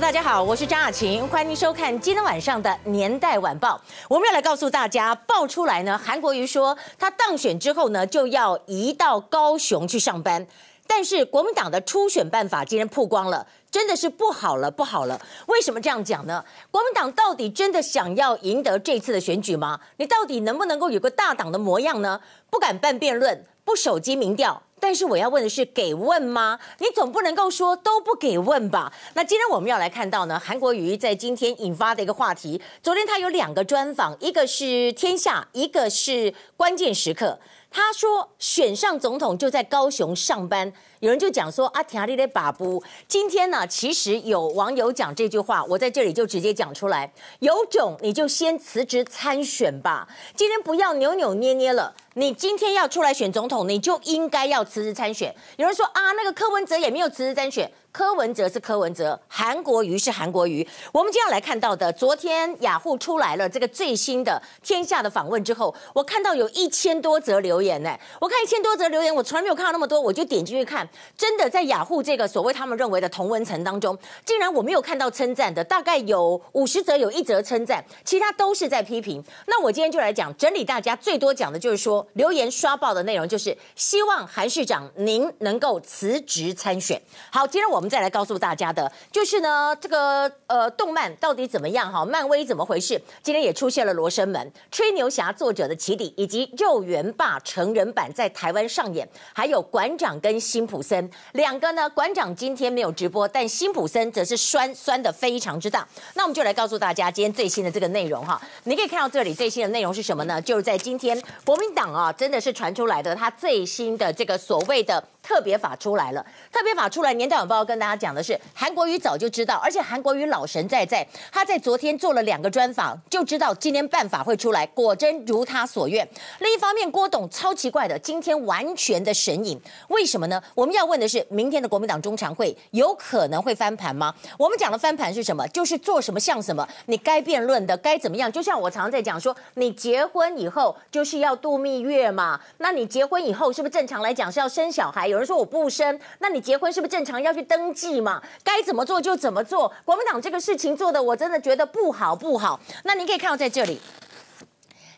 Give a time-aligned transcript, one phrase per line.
[0.00, 3.80] 大家好，我是张雅琴，欢迎收看今天晚上的《年代晚报》。
[4.10, 10.46] 我们要来告诉大家，爆出来呢，韩国瑜说他当选之后呢，就要移到高雄去上班。
[10.86, 15.18] 但是国民党的初选办法今天曝光了，真的是不好了，不好了。
[15.46, 16.44] 为什么这样讲呢？
[16.70, 19.80] 国民党到底真的想要赢得这次的选举吗？
[19.96, 22.20] 你到底能不能够有个大党的模样呢？
[22.50, 24.62] 不敢办辩论，不手机民调。
[24.78, 26.58] 但是我要问的是，给问吗？
[26.78, 28.92] 你总不能够说都不给问吧？
[29.14, 32.60] 那今天我们要来看到呢，韩国瑜在今天引发的一个话题。
[32.82, 37.38] 昨天他有两个专访，一个是天下，一个是关键时刻。
[37.70, 42.82] 他说选上总统就在高雄上班，有人就讲说阿田阿里的把布。
[43.08, 51.94] 今天呢，其实有网友讲这句话，我在这里就直接讲出来：有种你就先辞职参选吧，今天不要扭扭捏捏了。
[52.18, 55.34] 你今天要出来选总统，你就应该要辞职参选。
[55.58, 57.70] 有人说啊，那个柯文哲也没有辞职参选。
[57.92, 60.66] 柯文哲是柯文哲，韩国瑜是韩国瑜。
[60.92, 67.94] 我们今天要来看到的，昨天雅虎出来了这个最新的天下的访问之后，我看到有一千多则留言呢。
[68.18, 70.86] 我看一千多则留言，我从来没有看到那么多，我就点进去看。
[71.18, 79.22] 真的在雅虎这个所谓他们认为的同文层当中，竟然我没有看到称赞的，大概有五十则有一则称赞，其他都是在批评。
[79.46, 87.00] 那我今天就来讲整理大家最多讲的就是说，留言刷爆的内容就是希望韩市长您能够辞职参选。
[87.30, 87.86] 好，今天我们。
[87.86, 91.90] 再来告诉大家的，就是呢，这个呃，动漫到底怎么样？
[91.92, 93.00] 哈，漫威怎么回事？
[93.22, 101.88] 今天也出现了《罗生门》、《吹牛侠》作者的起底，以及《肉圆霸》成人版在台湾上演，还有馆长跟辛普森两个呢。
[101.90, 105.86] 馆长今天没有直播，但辛普森则是酸酸的非常之大。
[106.14, 108.40] 那我们就来告诉大家今天最新的这个内容哈。
[108.64, 110.42] 你可以看到这里最新的内容是什么呢？
[110.42, 115.02] 就是在今天国民党啊，真的是传出来的，他最新的这个所谓的。
[115.26, 126.08] 特别法出来了，特别法出来，年代晚报跟大家讲的是，韩国瑜早就知道，而且韩国瑜老神在在，他在昨天做了两个专访，就知道今天办法会出来，果真如他所愿。
[126.38, 130.40] 另一方面，郭董超奇怪的，今天完全的神隐，为什么呢？
[130.54, 134.14] 我们要问的是，明天的国民党中常会有可能会翻盘吗？
[134.38, 135.44] 我们讲的翻盘是什么？
[135.48, 138.30] 就是做什么像什么，你该辩论的该怎么样？
[138.30, 145.08] 就像我常在讲说，你结婚以后就是要度蜜月月嘛，那你结婚以后是不是正常来讲是要生小孩？
[145.08, 148.22] 有人说我不生，那你结婚是不是正常要去登记嘛？
[148.44, 149.72] 该怎么做就怎么做。
[149.84, 152.60] 国民党这个事情做的，我真的觉得不好不好。
[152.84, 153.80] 那你可以看到在这里。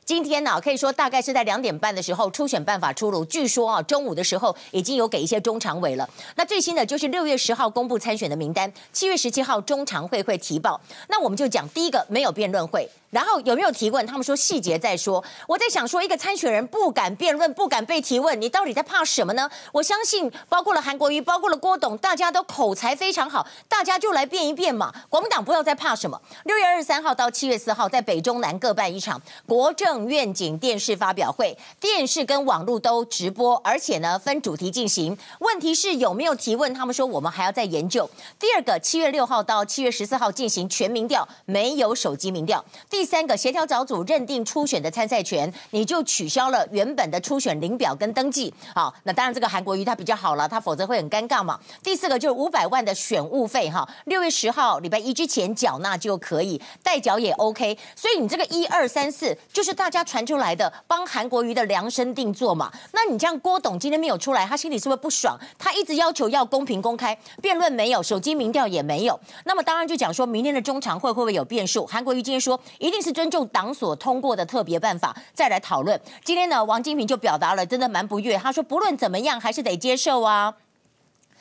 [0.08, 3.22] 今天呢，可以说大概是在两点半的时候，初选办法出炉。
[3.26, 6.08] 据说啊，中午的时候已经有给一些中常委了。
[6.36, 10.80] 那最新的就是六月十号公布参选的名单，七月十七号中常会会提报。
[11.08, 12.88] 那我们就讲第一个，没有辩论会。
[13.10, 14.06] 然后有没有提问？
[14.06, 15.24] 他们说细节再说。
[15.46, 19.50] 我在想说，一个参选人不敢辩论，不敢被提问，你到底在怕什么呢？
[19.72, 24.92] 我相信，包括了韩国瑜，包括了郭董，大家都口才非常好，大家就来辩一辩嘛。
[25.08, 26.20] 国民党不要再怕什么。
[26.44, 35.16] 六月二十三号到七月四号，在北中南各办一场国政愿景电视发表会，电视跟网络都直播，而且呢分主题进行。
[35.40, 36.72] 问题是有没有提问？
[36.74, 38.08] 他们说我们还要再研究。
[38.38, 42.64] 第二个，七月六号到七月十四号进行全民调，没有手机民调。
[42.88, 48.52] 第三个协调小组认定初选的参赛权，你就取消了原本的初选领表跟登记。
[48.74, 51.58] 好，那当然这个韩国瑜他比较好了，他否则会很尴尬嘛。
[51.82, 57.76] 第四个就是五百万的选务费哈，六月十号礼拜一之前缴纳就可以，代缴也 OK。
[57.96, 62.70] 所以你这个一二三四就是大大家传出来的帮韩国瑜的量身定做嘛。
[62.92, 65.34] 那你这样郭董今天没有出来，他心里是不是不爽？
[65.58, 69.18] 他一直要求要公平公开，辩论没有，手机民调也没有。
[69.46, 71.86] 那么当然就讲说明天的中常会会不会有变数？
[71.86, 75.98] 韩国瑜今天说一定是尊重党所通过的特别办法，再来讨论。
[76.22, 80.52] 今天呢，王金平就表达了真的蛮不悦，他说不论怎么样，还是得接受啊。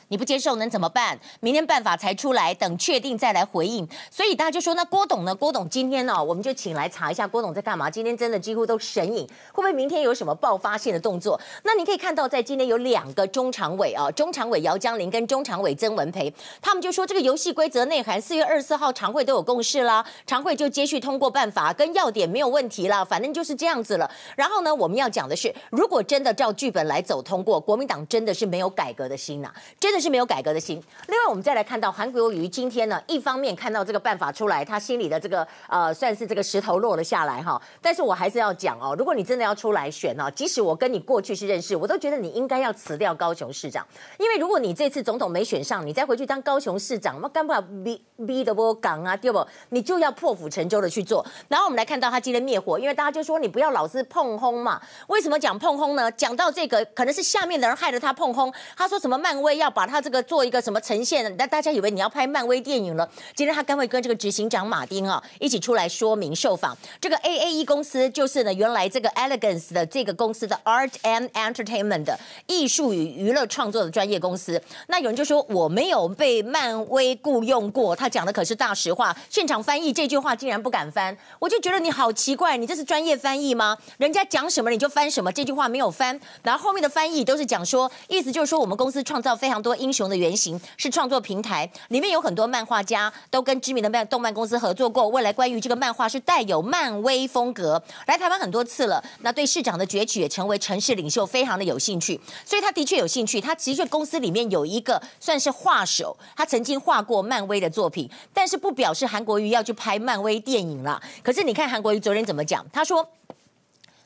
[0.08, 1.18] 你不接受能怎么办？
[1.40, 3.86] 明天办法才出来，等确定再来回应。
[4.10, 5.34] 所以大家就说，那郭董呢？
[5.34, 7.90] 郭董今天呢，我们就请来查一下郭董在干嘛。
[7.90, 11.38] 今天真的几乎都神隐，会不会明天有什么爆发性的动作？
[11.62, 16.32] 那你可以看到，在今天有两个中常委啊，中常委姚江林跟中常委曾文培，
[16.62, 24.10] 他们就说这个游戏规则内涵，四月二十四号常会都有共识啦，常会就接续通过办法，跟要点没有问题啦，反正就是这样子了。
[24.34, 29.97] 然后呢，我们要讲的是，如果真的照剧本来走通过，国民党真的是没有改革的心呐、真的。
[30.00, 30.82] 是没有改革的心。
[31.06, 37.60] 另外，我们再来看到韩国瑜今天呢，一方面看到这个办法出来，他心里的这个呃，算是这个石头落了下来哈。
[37.82, 43.84] 但是我还是要讲哦，如果你真的要出来选哦，即使我跟你过去是认识，我都觉得你应该要辞掉高雄市长，
[44.18, 49.44] 因为如果你这次总统没选上，你再回去当高雄市长，那干不了逼逼的不港啊，对不？
[49.70, 51.26] 你就要破釜沉舟的去做。
[51.48, 54.80] 然后我们来看到他今天灭火，因为大家就说你不要老是碰轰嘛。
[55.08, 56.08] 为什么讲碰轰呢？
[56.12, 58.52] 讲到这个，可能是下面的人害得他碰轰。
[58.76, 59.87] 他说什么漫威要把。
[59.88, 63.08] 他这个做一个什么呈现，那大家以为你要拍漫威电影了。
[63.34, 66.76] 今天他刚会跟这个执行长马丁啊一起出来说明受访。
[67.00, 74.62] 这个 AAE 公司就是呢，原来这个 Elegance 的这个公司的 Art and Entertainment 的艺术与娱乐创作的专业公司。
[74.88, 79.16] 那有人就说我没有被漫威雇佣过，他讲的可是大实话。
[79.30, 83.76] 现场翻译这句话竟然不敢翻，我就觉得你好奇怪，你这是专业翻译吗？
[83.98, 86.20] 人家讲什么你就翻什么，这句话没有翻。
[86.42, 95.08] 然后后面的翻译都是讲说，意思就是说我们公司创造非常多英雄的原型，是创作平台，里面有很多漫画家都跟知名的漫动漫公司合作过。
[95.08, 99.02] 未来关于这个漫画是带有漫威风格，来台湾很多次了。
[99.20, 103.40] 那对市长的崛起也成为城市领袖非常的有兴趣，所以他的确有兴趣。
[103.40, 111.00] 他的确公司里面有一个算是画手，他曾经画过漫威的作品，但是不表示韩国瑜要去拍漫威电影了。
[111.22, 112.66] 可是你看韩国瑜昨天怎么讲？
[112.72, 113.08] 他说。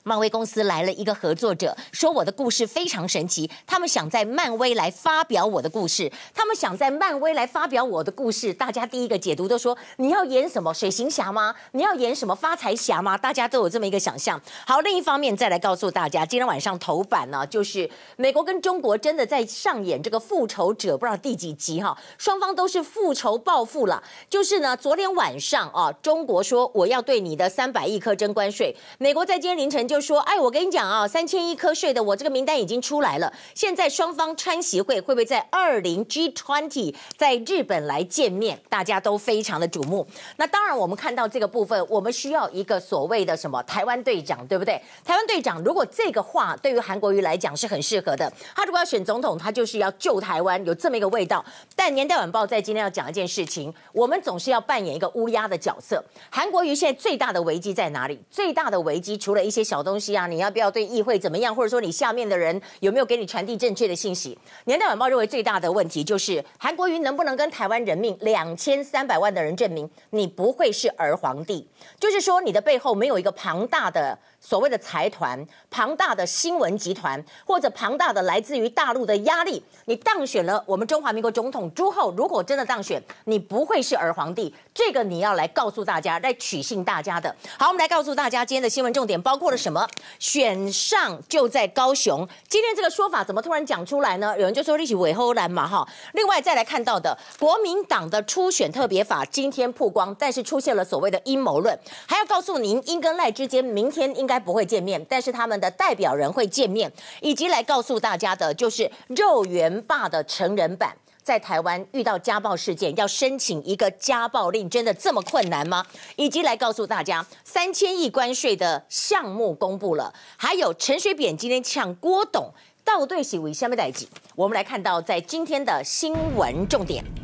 [0.04, 8.52] 漫威公司来了一个合作者，说我的故事非常神奇，他们想在漫威来发表我的故事，他们想在漫威来发表我的故事。
[8.52, 11.54] 大家第一个解读都说，你要演什么水行侠吗？
[11.70, 13.16] 你要演什么发财侠吗？
[13.16, 14.40] 大家都有这么一个想象。
[14.66, 24.02] 好，另一方面再来告诉大家，今天晚上头版呢，就是美国跟中国真的在上演这个复仇者，不知道第几集哈，双方都是复仇报复了。
[24.28, 29.86] 就是呢，昨天晚上啊，中国说我要对你的三百亿颗征关税，美国在今天凌晨。
[29.92, 33.30] 就说，哎，我跟你讲啊，三千亿课税的，我这个名单已经出来了。
[33.54, 38.58] 现在双方川协会会不会在二零 G twenty 在日本来见面？
[38.70, 40.06] 大家都非常的瞩目。
[40.36, 44.80] 那当然，我们看到这个部分，我们需要一个所谓的什么台湾队长，对不对？
[45.04, 51.44] 台湾队长，如果这个话对于韩国瑜来讲是很适合的，他如果要选总统，他就是要救台湾，有这么一个味道。
[51.76, 56.02] 但年代晚报在今天要讲一件事情，我们总是要扮演一个乌鸦的角色。
[56.30, 58.18] 韩国瑜现在最大的危机在哪里？
[58.30, 59.81] 最大的危机除了一些小。
[59.82, 61.54] 东西啊，你要不要对议会怎么样？
[61.54, 64.38] 或者说你下面的人有没有给你传递正确的信息？
[64.64, 71.68] 年代晚报认为最大的问题就是韩国瑜能不能跟台湾人民两千三百万的人证明你不会是儿皇帝，
[71.98, 74.18] 就是说你的背后没有一个庞大的。
[74.42, 87.32] 所谓的财团、庞大的新闻集团，或者庞大的来自于大陆的压力，你当选了我们中华民国总统之后，如果真的当选，你不会是儿皇帝，这个你要来告诉大家，来取信大家的。
[87.56, 89.86] 好，我们来告诉大家今天的新闻重点包括了什么？
[90.18, 94.34] 选上就在高雄，今天这个说法怎么突然讲出来呢？
[94.36, 95.86] 有人就说你是伪后兰嘛哈。
[96.14, 104.31] 另外再来看到的国民党的初选特别法今天曝光，但是出现了所谓的阴谋论，还要告诉您英跟赖之间明天应该。
[104.32, 106.90] 该不会见面，但是他们的代表人会见面，
[107.20, 115.84] 以及来告诉大家的，就是肉圆爸的成人版，在台湾遇到家暴事件，要申请一个家暴令，真的这么困难吗？
[116.16, 122.50] 以及来告诉大家，三千亿关税的项目公布了，还有陈水扁今天抢郭董，
[122.82, 124.06] 到底是为什么代志？
[124.34, 127.21] 我们来看到在今天的新闻重点。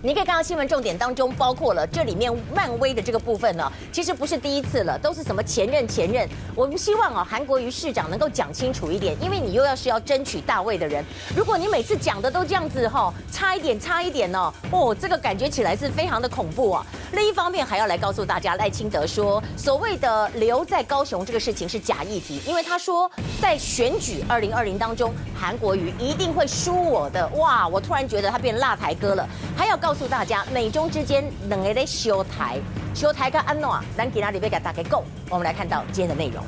[0.00, 6.28] 你可以看到新闻重点当中包括了这里面漫威的这个部分呢，其实不是第一次了，都是什么前任前任。
[6.54, 11.04] 我们希望啊，韩国瑜市长能够讲清楚一点，因为你又要是要争取大位的人，
[11.34, 16.86] 如果你每次讲的都这样子哈，差一点差一点哦，哦，这个感觉起来是非常的恐怖啊。
[17.12, 23.10] 另一方面还要来告诉大家，赖清德说所谓的留在高雄这个事情是假议题，因为他说
[23.42, 27.26] 在选举二零二零当中，韩国瑜一定会输我的。
[27.30, 29.87] 哇，我突然觉得他变辣台哥了，还要告。
[29.88, 32.58] 告诉大家，美中之间两个在修台，
[32.94, 35.02] 修台跟安诺，咱今天里边给大家讲？
[35.30, 36.44] 我们来看到今天的内容。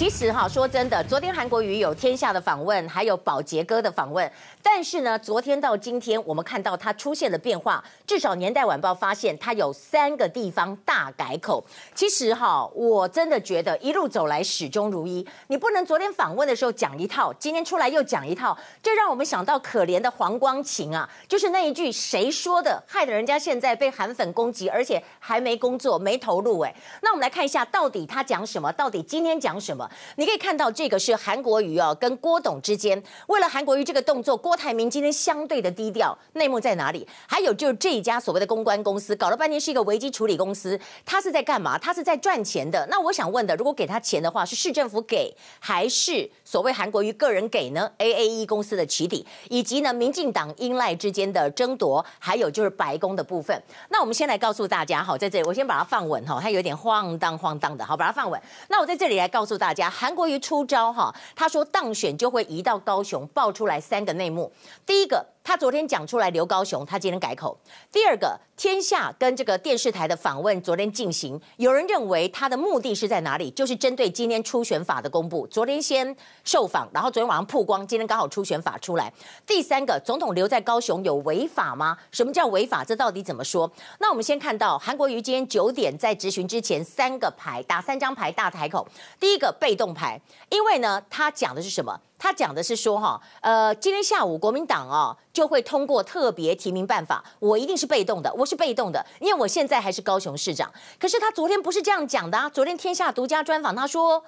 [0.00, 4.32] 其实哈，说真的，昨天韩国瑜有天下的访问，还有宝杰哥的访问。
[4.62, 7.84] 但是呢，昨天到今天，我们看到他出现了变化。
[8.06, 11.62] 至少《年代晚报》发现，他有三个地方大改口。
[11.94, 15.26] 其实哈，我真的觉得一路走来始终如一。
[15.48, 26.60] 你不能昨天访问的时候讲一套，今天出来又讲一套，这让我们想到可怜的黄光芹啊，就是那一句谁说的，害得人家现在被韩粉攻击，而且还没工作、没投入。
[26.60, 28.72] 哎，那我们来看一下，到底他讲什么？
[28.72, 29.86] 到底今天讲什么？
[30.16, 34.36] 你可以看到，这个是韩国瑜啊跟郭董之间，为了韩国瑜这个动作。
[34.36, 37.06] 郭台铭今天相对的低调，内幕在哪里？
[37.26, 41.78] 还有就是这一家所谓的公关公司，搞了半天是一个危机处理公司，他是在干嘛？
[41.78, 42.86] 他是在赚钱的。
[42.90, 53.62] 那我想问的，如果给他钱的话，是市政府给，还是所谓韩国瑜个人给呢？AAE 公司的起底，以及呢民进党英赖之间的争夺，还有就是白宫的部分。
[53.90, 58.40] 那我们先来告诉大家，好，在这里我先把它放稳哈，它有点晃荡晃荡的，好，把它放稳。
[58.68, 64.52] 那我在这里来告诉大家，韩国瑜出招哈，他说当选就会移到高雄，爆出来三个内幕。
[64.84, 65.24] 第一个。
[65.50, 67.58] 他昨天讲出来留高雄，他今天改口。
[67.90, 73.50] 第二个，天下跟这个电视台的访问昨天进行，有人认为他的目的是在哪里？
[73.50, 75.44] 就是针对今天初选法的公布。
[75.48, 79.12] 昨天先受访，然后昨天晚上曝光，今天刚好初选法出来。
[79.44, 81.98] 第三个，总统留在高雄有违法吗？
[82.12, 82.84] 什么叫违法？
[82.84, 83.68] 这到底怎么说？
[83.98, 88.86] 那我们先看到韩国瑜今天九点在质询之前，三个牌打三张牌大台口。
[89.18, 92.00] 第一个被动牌，因为呢，他讲的是什么？
[92.20, 100.70] 他讲的是说，哈，呃，今天下午国民党哦就会通过特别提名办法，我一定是被动的，我是被动的，因为我现在还是高雄市长。
[100.98, 104.22] 可是他昨天不是这样讲的啊，昨天天下独家专访他说。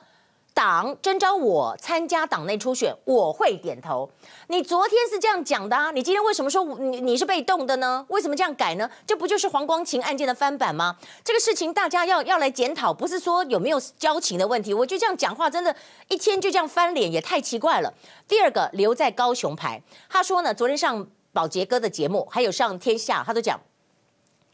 [0.55, 4.11] 党征召我参加党内初选，我会点头。
[4.49, 8.05] 你昨天是这样讲的啊，你今天为什么说你你是被动的呢？
[8.09, 8.91] 为什么这样改呢？
[9.07, 10.97] 这不就是黄光芹案件的翻版吗？
[11.25, 14.75] 这个事情大家要要来检讨，不是说有没有交情的问题。
[14.75, 15.75] 我就这样讲话，真的，
[16.09, 17.93] 一天就这样翻脸，也太奇怪了。
[18.29, 23.59] 第二个留在高雄牌，他说呢，昨天上宝杰哥的节目，还有上天下，他都讲。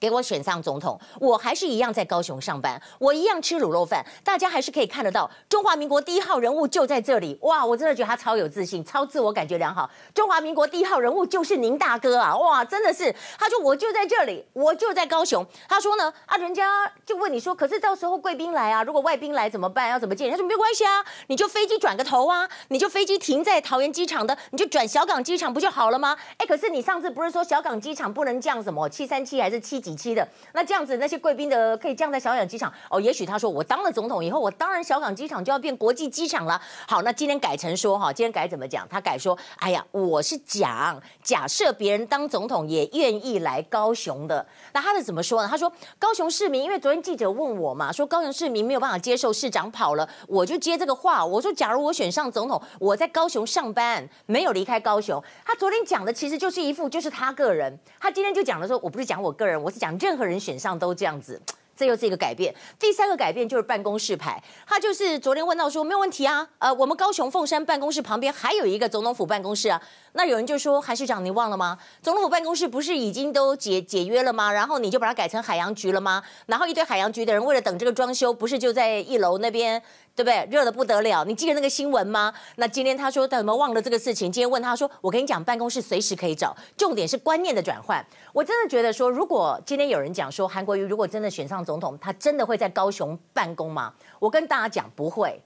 [0.01, 7.37] 给我选上总统，我还是一样在高雄上班，我一样吃卤肉饭，大家还是可以看得到中华民国第一号人物就在这里。
[7.43, 9.89] 哇，我真的觉得他超有自信，超自我感觉良好。
[10.15, 12.37] 中华民国第一号人物就是您大哥啊！
[12.37, 15.45] 哇，真的是，他说我就在这里，我就在高雄。
[15.69, 19.89] 他说呢，啊，人家就问你说，可是到时候贵宾来啊，如果外宾来怎么办？
[19.89, 20.31] 要怎么见？
[20.31, 26.17] 他说没关系啊，你就飞机转个头啊，你就飞机停在桃园机场的，你就转小港机场不就好了吗？
[26.37, 30.27] 哎，可是你上次不是说小港机场不能降什么七三七还是七几期的？
[30.53, 33.01] 那这样子，那些贵宾的可以降在小港机场哦。
[33.01, 36.61] 也许他说，我当了总统以后，我当然小港机场就要变国际机场了。
[36.87, 38.87] 好，那今天改成说哈，今天改怎么讲？
[38.91, 44.47] 他改说，哎呀，我是讲假设别人当总统也愿意来高雄的。
[44.73, 45.49] 那他是怎么说呢？
[45.49, 51.25] 他说高雄市民，因为昨天记者问我嘛，说高雄市民没有办法接受市长跑了，我就接这个话。
[51.25, 55.23] 我说，假如我选上总统，我在高雄上班，没有离开高雄。
[55.45, 57.79] 他昨天讲的其实就是一副就是他个人。
[57.99, 61.41] 他今天就讲了说，我不是讲我个人，我讲任何人选上都这样子。
[61.77, 62.53] 这又是一个改变。
[62.77, 69.81] 第三个改变就是办公室牌，他就是昨天问到说没有问题啊，呃，我们高雄凤山办公室旁边还有一个总统府办公室啊。
[70.15, 71.79] 那有人就说韩市长，你忘了吗？
[72.03, 74.53] 总统府办公室不是已经都解解约了吗？
[74.53, 76.21] 然后你就把它改成海洋局了吗？
[76.47, 79.81] 然后一堆海洋局的人为了等这个装修，不是就在一楼那边，
[80.19, 80.49] 对不对？
[80.51, 81.25] 热得不得了。
[81.25, 82.35] 你记得那个新闻吗？
[82.57, 84.33] 那今天他说他怎么忘了这个事情？
[84.33, 88.05] 今天问他说，我跟你讲，办公室随时可以找，重点是观念的转换。
[88.33, 93.95] 我真的觉得说，如果今天有人讲说韩国瑜如果真的选上总统，他真的会在高雄办公吗？
[94.19, 95.41] 我跟大家讲，不会，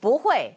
[0.00, 0.54] 不会。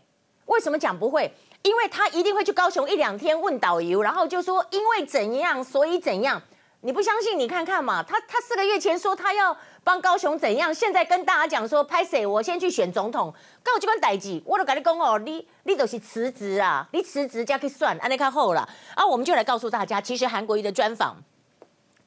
[0.47, 1.31] 为什么讲不会？
[1.63, 6.41] 因为他一定会去高雄一两天问导游，然后就说因为怎样，所以怎样。
[6.81, 7.39] 你不相信？
[7.39, 18.67] 你看看嘛，他他四个月前说他要帮高雄怎样，现在跟大家讲说拍谁，我先去选总统，跟我这关代志，我都跟你讲哦，你你都是辞职啊，你辞职加去算，安尼看后了。
[18.95, 21.15] 啊，我们就来告诉大家，其实韩国瑜的专访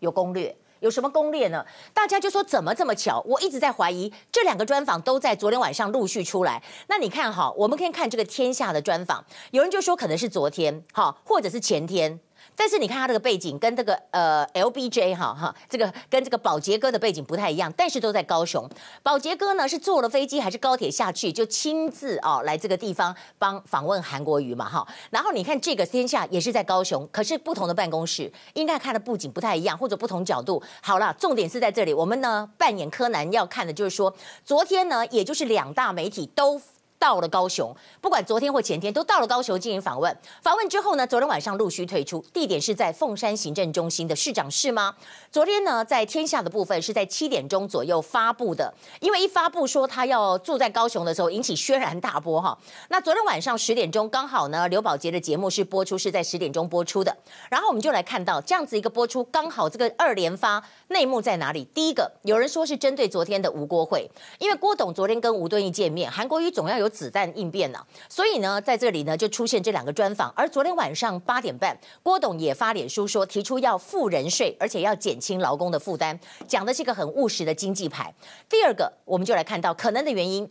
[0.00, 0.54] 有攻略。
[0.80, 1.64] 有什么攻略呢？
[1.94, 3.22] 大家就说怎么这么巧？
[3.26, 6.62] 我一直在怀疑，这两个专访都在昨天晚上陆续出来。
[6.86, 12.20] 那你看哈，我们可以看这个天下的专访，有人就说可能是昨天，哈，或者是前天。
[12.56, 18.68] 但是你看他这个背景跟这个呃 LBJ 哈哈，这个跟这个保杰哥的背景不太一样，但是都在高雄。
[19.02, 24.86] 保杰哥呢是坐了飞机还是高铁下去，就亲自哦来这个地方帮访问韩国瑜嘛哈。
[25.10, 30.62] 然后你看这个天下也是在高雄，可是不同的办公室，应该看的布景不太一样，或者不同角度。
[30.82, 34.14] 好了，重点是在这里，我们呢扮演柯南要看的就是说，
[34.44, 36.60] 昨天呢也就是两大媒体都。
[37.00, 40.14] 到了高雄，不管昨天或前天，都到了高雄进行访问。
[40.42, 44.94] 访问之后呢，昨天晚上陆续退出，地点是在凤山行政中心的市长室吗？
[45.32, 52.56] 昨天呢，在天下的部分是在七点钟左右发布的，因为一发布说他要住在高雄的时候，引起轩然大波哈。
[52.90, 57.16] 那昨天晚上十点钟刚好呢，刘宝杰的节目是播出，是在十点钟播出的。
[57.48, 61.64] 然后我们就来看到这样子一个播出，刚好这个二连发内幕在哪里？
[61.72, 66.89] 第一个，有人说是针对昨天的吴郭会，因为郭董昨天跟吴敦义见面，韩国瑜总要有。
[66.90, 70.30] 子弹应变了，所以呢，在这里呢就出现这两个专访。
[70.36, 76.18] 而昨天晚上八点半，郭董也发脸书说，提出要富人税，而且要减轻劳工的负担，
[76.48, 78.12] 讲的是一个很务实的经济牌。
[78.48, 80.50] 第二个，我们就来看到可能的原因，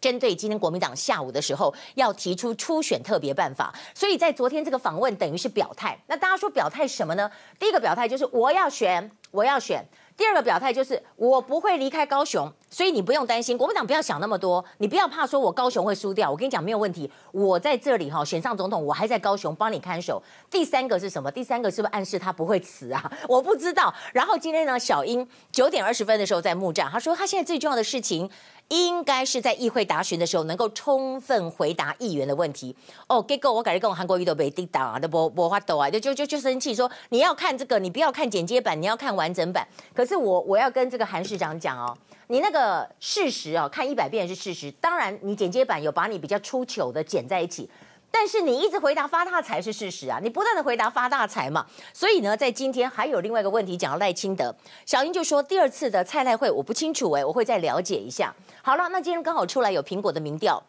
[0.00, 5.98] 针对今天国民党下午的时候要提出初选特别办法，所以在昨天这个访问等于是表态。
[6.06, 7.30] 那大家说表态什么呢？
[7.58, 9.84] 第一个表态就是我要选，我要选。
[10.16, 12.50] 第二个表态就是我不会离开高雄。
[12.70, 16.30] 所以你不用担心，国民党不要想那么多，你不要怕说我高雄会输掉。
[16.30, 20.22] 我跟你讲没有问题，我在这里哈选上总统，我还在高雄帮你看守。
[20.48, 21.30] 第三个是什么？
[21.30, 23.12] 第三个是不是暗示他不会辞啊？
[23.28, 23.92] 我不知道。
[24.12, 28.30] 然后今天呢，小英九点二十分的时候在幕战，他说他现在最重要的事情。
[28.72, 32.72] 应该是在议会答询的时候，能够充分回答议员的问题。
[33.08, 39.66] 哦，结果我感觉跟我韩国瑜都被抵挡啊，都不不发抖啊，就就就就生气说你要看这个，你不要看剪接版，你要看完整版。
[39.92, 41.98] 可是我我要跟这个韩市长讲哦，
[42.30, 47.68] 你那个事实哦，看一百遍是事实，当然你剪接板有把你比较出糗的剪在一起。
[48.08, 54.54] 但是你一直回答发大财是事实啊，你不断的回答发大财嘛，所以呢，在今天还有另外一个问题讲到赖清德，
[54.86, 58.32] 小英就说第二次的蔡赖会我不清楚哎，我会再了解一下。
[58.62, 60.62] 好了，那今天刚好出来有苹果的民调。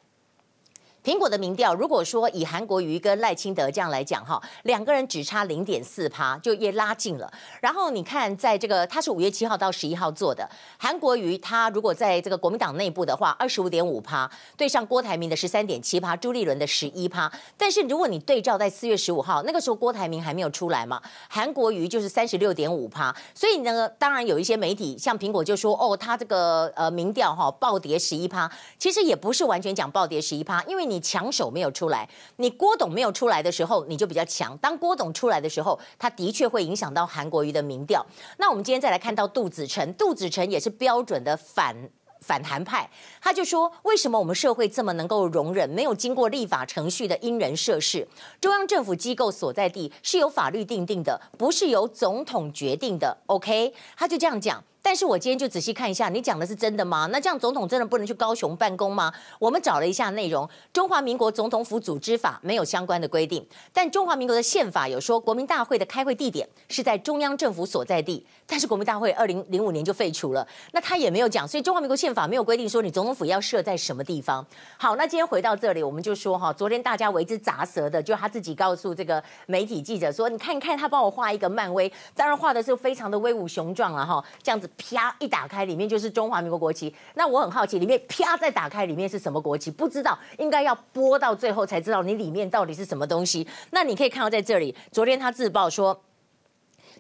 [1.04, 7.34] 苹果的民调，如果说以韩国瑜跟赖清德这样来讲哈，两个人只差零点四趴，就也拉近了。
[7.60, 17.32] 然后你看，在这个他是五月七号到十一号做的，韩国瑜他如果在这个国民党内部的话，二十五点五趴，对上郭台铭的十三点七趴，朱立伦的十一趴。
[17.58, 23.12] 但是如果你对照在四月十五号那个时候，郭台铭还没有出来嘛，韩国瑜就是三十六点五趴。
[23.34, 30.91] 所以呢，当然有一些媒体像苹果就说哦，他这个呃民调哈暴跌十一趴，其实也不是完全讲暴跌十一趴，因为。
[30.92, 34.58] 你强手没有出来，你郭董没有出来的时候，你就比较强。
[34.58, 38.06] 当郭董出来的时候，他的确会影响到韩国瑜的民调。
[38.38, 42.90] 那我们今天再来看到杜子成，杜子成也是标准的反反弹派，
[43.22, 48.06] 他就说：为什么我们社会这么能够容忍没有经过立法程序的因人设事？
[48.42, 53.18] 中央政府机构所在地是由法律定定的，不是由总统决定的。
[53.28, 54.62] OK，他就这样讲。
[54.82, 57.08] 但是我今天就仔细看一下，你讲的是真的吗？
[57.12, 59.14] 那这样总统真的不能去高雄办公吗？
[59.40, 68.26] 我们找了一下内容，《中华民国总统府组织法》没有相关的规定，但中华民国的宪法有说，国民大会的开会地点是在中央政府所在地。
[68.48, 74.46] 但是国民大会二零零五年就废除了，那他也没有讲，所以中华民国宪法没有规定说你总统府要设在什么地方。
[74.78, 84.70] 好，那今天回到这里，我们就说哈，昨天大家为之咋舌的，就他自己告诉这个媒体记者说，你看你看他帮我画一个漫威，当然画的是非常的威武雄壮了哈，这样子。
[84.78, 86.94] 啪一打开，里面就是中华民国国旗。
[87.16, 89.72] 那我很好奇，里面啪再打开，里面是什么国旗？
[89.72, 93.48] 不知道，应该要播到最后才知道你里面到底是什么东西。
[93.72, 96.02] 那你可以看到在这里，昨天他自曝说，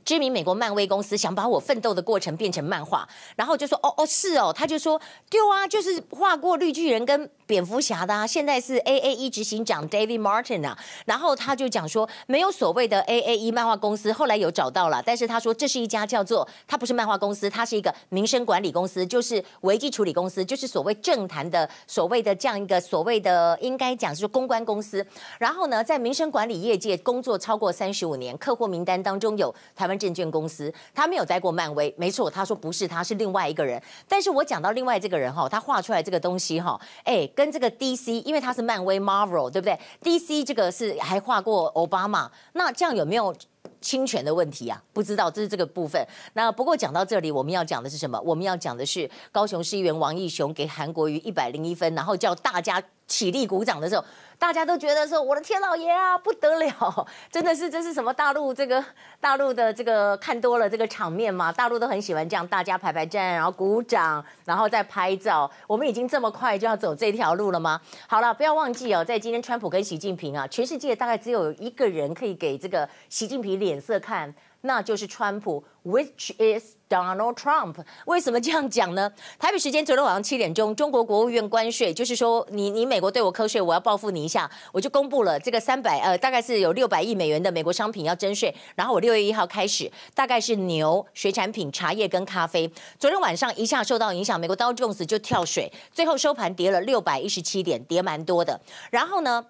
[0.03, 7.29] 知名美国漫威公司想把我奋斗的过程变成漫画，然后就说哦哦是哦，他就说对啊，就是画过绿巨人跟。
[7.47, 25.05] 蝙蝠侠的啊，现在是 A A E 执行长 David Martin 啊，然后他就讲说，没有所谓的 A A E 漫画公司，后来有找到了，但是他说这是一家叫做，它不是漫画公司，它是一个民生管理公司，就是危机处理公司，就是所谓政坛的所谓的这样一个所谓的应该讲是公关公司。
[25.37, 33.81] 然后呢，在民生管理业界工作超过三十五年，客户名单当中有台湾证券公司，他没有待过漫威，没错，他说不是，他是另外一个人。
[34.07, 37.27] 但是我讲到另外这个人哈，他画出来这个东西哈，哎。
[37.33, 43.33] 跟这个 DC，因为他是漫威 Marvel，对不对？DC 这个是还画过奥巴马，那这样有没有
[43.79, 44.83] 侵权的问题啊？
[44.91, 46.05] 不知道，这是这个部分。
[46.33, 48.19] 那不过讲到这里，我们要讲的是什么？
[48.21, 54.03] 我们要讲的是高雄市议员王义雄给韩国瑜一百零一分，然后叫大家起立鼓掌的时候。
[54.39, 58.83] 大家都觉得说，我的天老爷啊，不得了， 真的是这是什么大陆这个
[59.19, 61.51] 大陆的这个看多了这个场面嘛？
[61.51, 65.47] 大陆都很喜欢这样，大家排排站，然后鼓掌，然后再拍照。
[65.67, 67.79] 我们已经这么快就要走这条路了吗？
[68.07, 74.33] 好了，不要忘记哦，在今天川普跟习近平啊，全世界大概只有一个人可以给这个习近平脸色看。
[74.61, 77.75] 那就是川普，which is Donald Trump。
[78.05, 79.11] 为什么这样讲呢？
[79.39, 88.53] 台北时间昨天晚上七点钟，中国国务院关税，就是说你你美国对我课税，我要报复你一下，我就公布了这个三百呃，大概是有六百亿美元的美国商品要征税。
[88.75, 92.71] 然后我六月一号开始，大概是牛、水产品、茶叶跟咖啡。
[92.99, 98.61] 昨天晚上一下受到影响，美国道琼斯就跳水，最后收盘跌了六百一十七点，跌蛮多的。
[98.91, 99.43] 然后呢？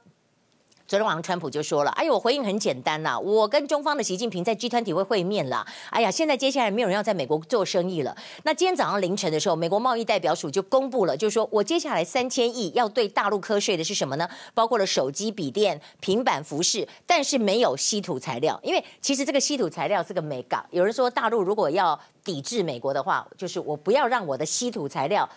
[0.91, 5.65] 昨天晚上，川普就说了：“哎呦，我回应很简单呐，我跟中方的习近平在 G20 会会面了。
[5.89, 8.13] 哎呀，现在接下来没有人要在美国做生意了。
[8.43, 14.29] 那今天早上凌晨的时候，美国贸易代表署就公布了，就是说我接下来三千亿要对大陆课税的是什么呢？
[14.53, 20.61] 包括了手机、笔电、平板、服饰，但是没有稀土材料，因为其实这个稀土材料是个美感。
[20.71, 25.29] 有人说大陆如果要抵制美国的话，就是我不要让我的稀土材料。”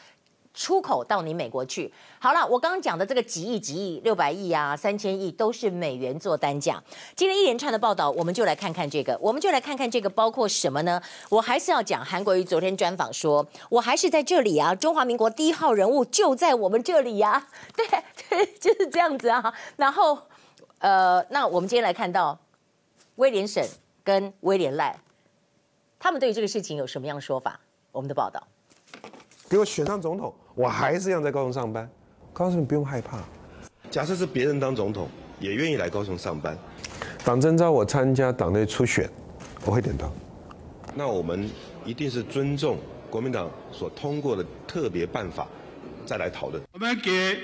[0.55, 6.81] 出口到你美国去，好了，我刚刚讲的这个几亿、几亿、六百亿啊、三千亿都是美元做单价。
[7.17, 11.03] 今天一连串的报道，我们就来看看这个，我们就来看看这个包括什么呢？
[11.29, 17.85] 我还是要讲韩国瑜昨天专访说，我还是在这里啊，中华民国第一号人物就在我们这里呀、对
[18.31, 19.53] 对， 就是这样子啊。
[19.77, 20.17] 然后，
[20.79, 22.39] 呃，那我们今天来看到
[23.17, 23.69] 威廉沈
[24.05, 24.97] 跟威廉赖，
[25.99, 27.59] 他们对于这个事情有什么样说法？
[27.91, 28.47] 我们的报道。
[29.49, 31.89] 给我选上总统，我还是一样在高雄上班。
[32.33, 33.19] 告诉你不用害怕。
[33.91, 36.59] 假设是别人当总统，也愿意来高雄上班。
[37.25, 39.09] 党征召我参加党内初选，
[39.65, 40.13] 我会点头。
[40.95, 41.49] 那我们
[41.85, 42.79] 一定是尊重
[43.09, 45.47] 国民党所通过的特别办法，
[46.05, 46.63] 再来讨论。
[46.73, 47.39] 我们给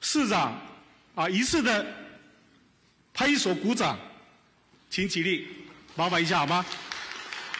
[0.00, 0.54] 市长
[1.14, 1.84] 啊一次的
[3.12, 3.98] 拍手鼓掌，
[4.88, 5.48] 请起立，
[5.96, 6.64] 麻烦一下好吗？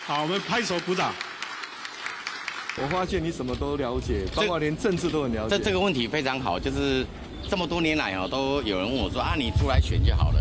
[0.05, 1.13] 好，我们拍手鼓掌。
[2.83, 5.57] 我发现你什么都了解，包括连政治都很了解。
[5.57, 7.05] 这这个问题非常好，就是
[7.49, 10.39] 这么多年来哦，都有人问我说啊，你出来选就好了。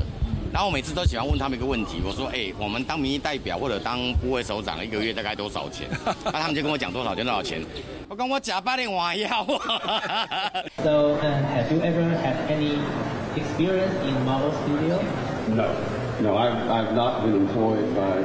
[0.54, 5.88] 然后我每次都喜欢问他们一个问题，我说哎，我们当民意代表或者当部会首长，一个月大概多少钱？
[6.26, 7.62] 那他们就跟我讲多少就多少钱。
[8.08, 9.46] 我跟我假扮的玩要。
[10.84, 12.80] So, um, have you ever had any
[13.36, 15.00] experience in Marvel Studio?
[15.50, 15.66] No,
[16.22, 18.24] no, I've I've not been employed by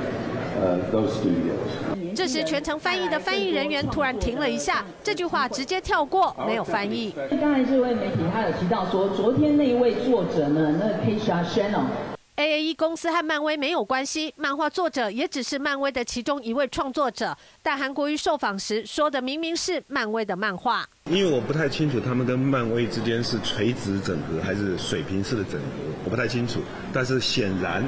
[0.60, 2.14] uh, those studios.
[2.14, 7.14] 这时，全程翻译的翻译人员突然停了一下，这句话直接跳过，没有翻译。
[7.40, 11.86] 刚才这位媒体他有提到说，昨天那一位作者呢，那 Kesha Shannon。
[12.34, 17.36] AAE 公司和漫威没有关系，漫画作者也只是漫威的其中一位创作者。
[17.62, 20.86] 但韩国瑜受访时说的明明是漫威的漫画。
[21.10, 25.66] 因为我不太清楚他们跟漫威之间是垂直整合还是水平式的整合，
[26.04, 26.60] 我不太清楚。
[26.92, 27.84] 但是显然，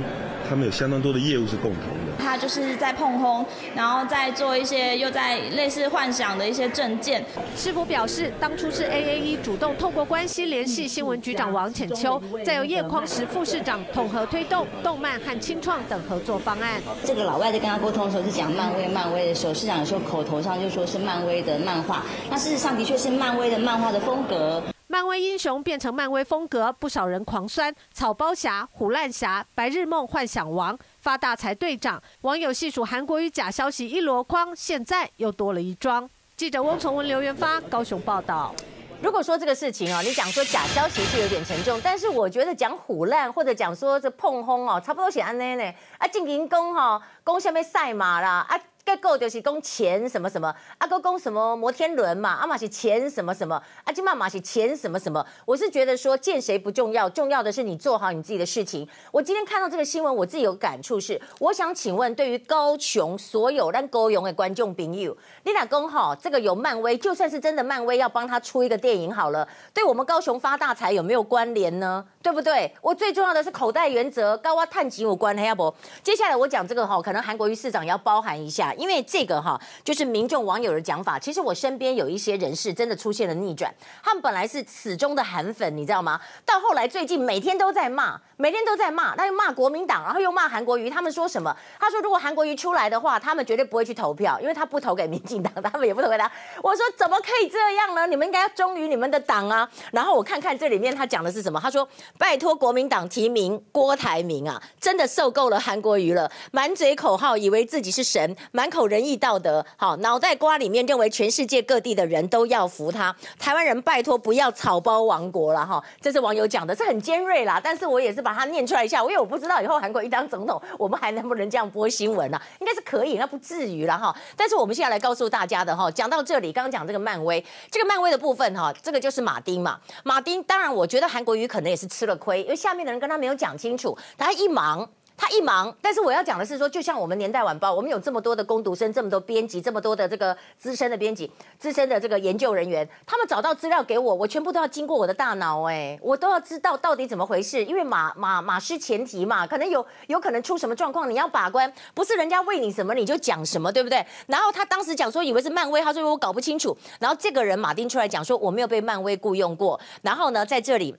[0.48, 2.03] 他们有相当多的业务是共同的。
[2.18, 7.24] 他就是在碰空，然后再做一些又在类似幻想的一些证件。
[7.56, 16.80] 师傅表示，当初是 AAE 主动透过关系联系新闻局长王浅秋，再由叶匡时副市长统合推动动漫和青创等合作方案。
[17.04, 24.62] 这个老外在跟他沟通的时候是讲漫威漫威的时候，市长有时候口头上就说是漫威的漫画，那事实上的确是漫威的漫画的风格。
[24.86, 30.78] 漫威英雄变成漫威风格，不少人狂酸草包侠、虎烂侠、白日梦幻想王。
[31.04, 36.08] 发大财队长，网友细数韩国瑜假消息一箩筐，现在又多了一桩。
[36.34, 38.54] 记者翁崇文、刘元发高雄报道。
[39.02, 45.74] 如果说这个事情啊，你讲说假消息是有点沉重，但是我觉得讲虎烂或者讲说这碰轰哦，差不多写安内呢。
[45.98, 48.58] 啊，进行攻哈，攻下面赛马啦啊。
[48.86, 55.24] 结果就是讲钱什么什么，阿哥讲什么摩天轮嘛，阿妈是钱什么什么，阿金妈妈是钱什么什么。
[55.46, 58.86] 我是觉得说见谁不重要，重要的是你做好你自己的事情。
[59.10, 72.04] 我今天看到这个新闻，我自己有感触是，我想请问对于高雄所有让高雄的观众朋友，你俩讲好这个有漫威，就算是真的漫威要帮他出一个电影好了，对我们高雄发大财有没有关联呢？
[72.22, 72.70] 对不对？
[72.82, 75.74] 我最重要的是口袋原则，高挖探级有关黑阿伯。
[76.02, 78.73] 接下来我讲这个哈，可能韩国瑜市长要包含一下。
[78.76, 81.18] 因为这个哈，就是民众网友的讲法。
[81.18, 86.20] 其实我身边有一些人士真的出现了逆转，他们本来是死忠的韩粉，你知道吗？
[86.44, 90.90] 到后来最近每天都在骂，每天都在骂，他又骂国民党，然后又骂韩国瑜。
[90.90, 91.54] 他们说什么？
[91.78, 96.30] 他说如果韩国瑜出来的话，他们绝对不会去投票，因为他不投给民进党， 他们也不投给他。
[96.62, 98.06] 我说怎么可以这样呢？
[98.06, 99.68] 你们应该要忠于你们的党啊。
[99.92, 101.60] 然后我看看这里面他讲的是什么？
[101.60, 113.14] 他说拜托国民党提名郭台铭啊，真的受够了韩国瑜了，满嘴口号，以为自己是神，满满口仁义道德，好，脑袋瓜里面认为全世界各地的人都要服他。
[113.38, 117.60] 台湾人拜托不要草包王国了哈，这是网友讲的，是很尖锐啦。
[117.62, 122.40] 但是我也是把它念出来一下，因为我不知道以后韩国一当总统，我们还能不能这样播新闻啊？
[122.58, 124.16] 应该是可以，那不至于了哈。
[124.34, 129.78] 但是我们现在来告诉大家的哈，讲到这里，刚刚讲这个漫威，这个漫威的部分哈，这个就是马丁嘛。
[130.04, 134.88] 马丁当然，我觉得韩国瑜可能也是吃了亏，因为下面的人跟他没有讲清楚，他一忙。
[135.16, 154.04] 他一忙，但是我要讲的是说，就像我们年代晚报，我们有这么多的工读生，这么多编辑，这么多的这个资深的编辑、资深的这个研究人员，他们找到资料给我，我全部都要经过我的大脑，哎，我都要知道到底怎么回事，因为马马马失前蹄嘛，可能有有可能出什么状况，你要把关，不是人家喂你什么你就讲什么，对不对？
[154.26, 160.96] 然后他当时讲说以为是漫威，他说我搞不清楚，然后这个人马丁出来讲说我没有被漫威雇佣过，然后呢，在这里。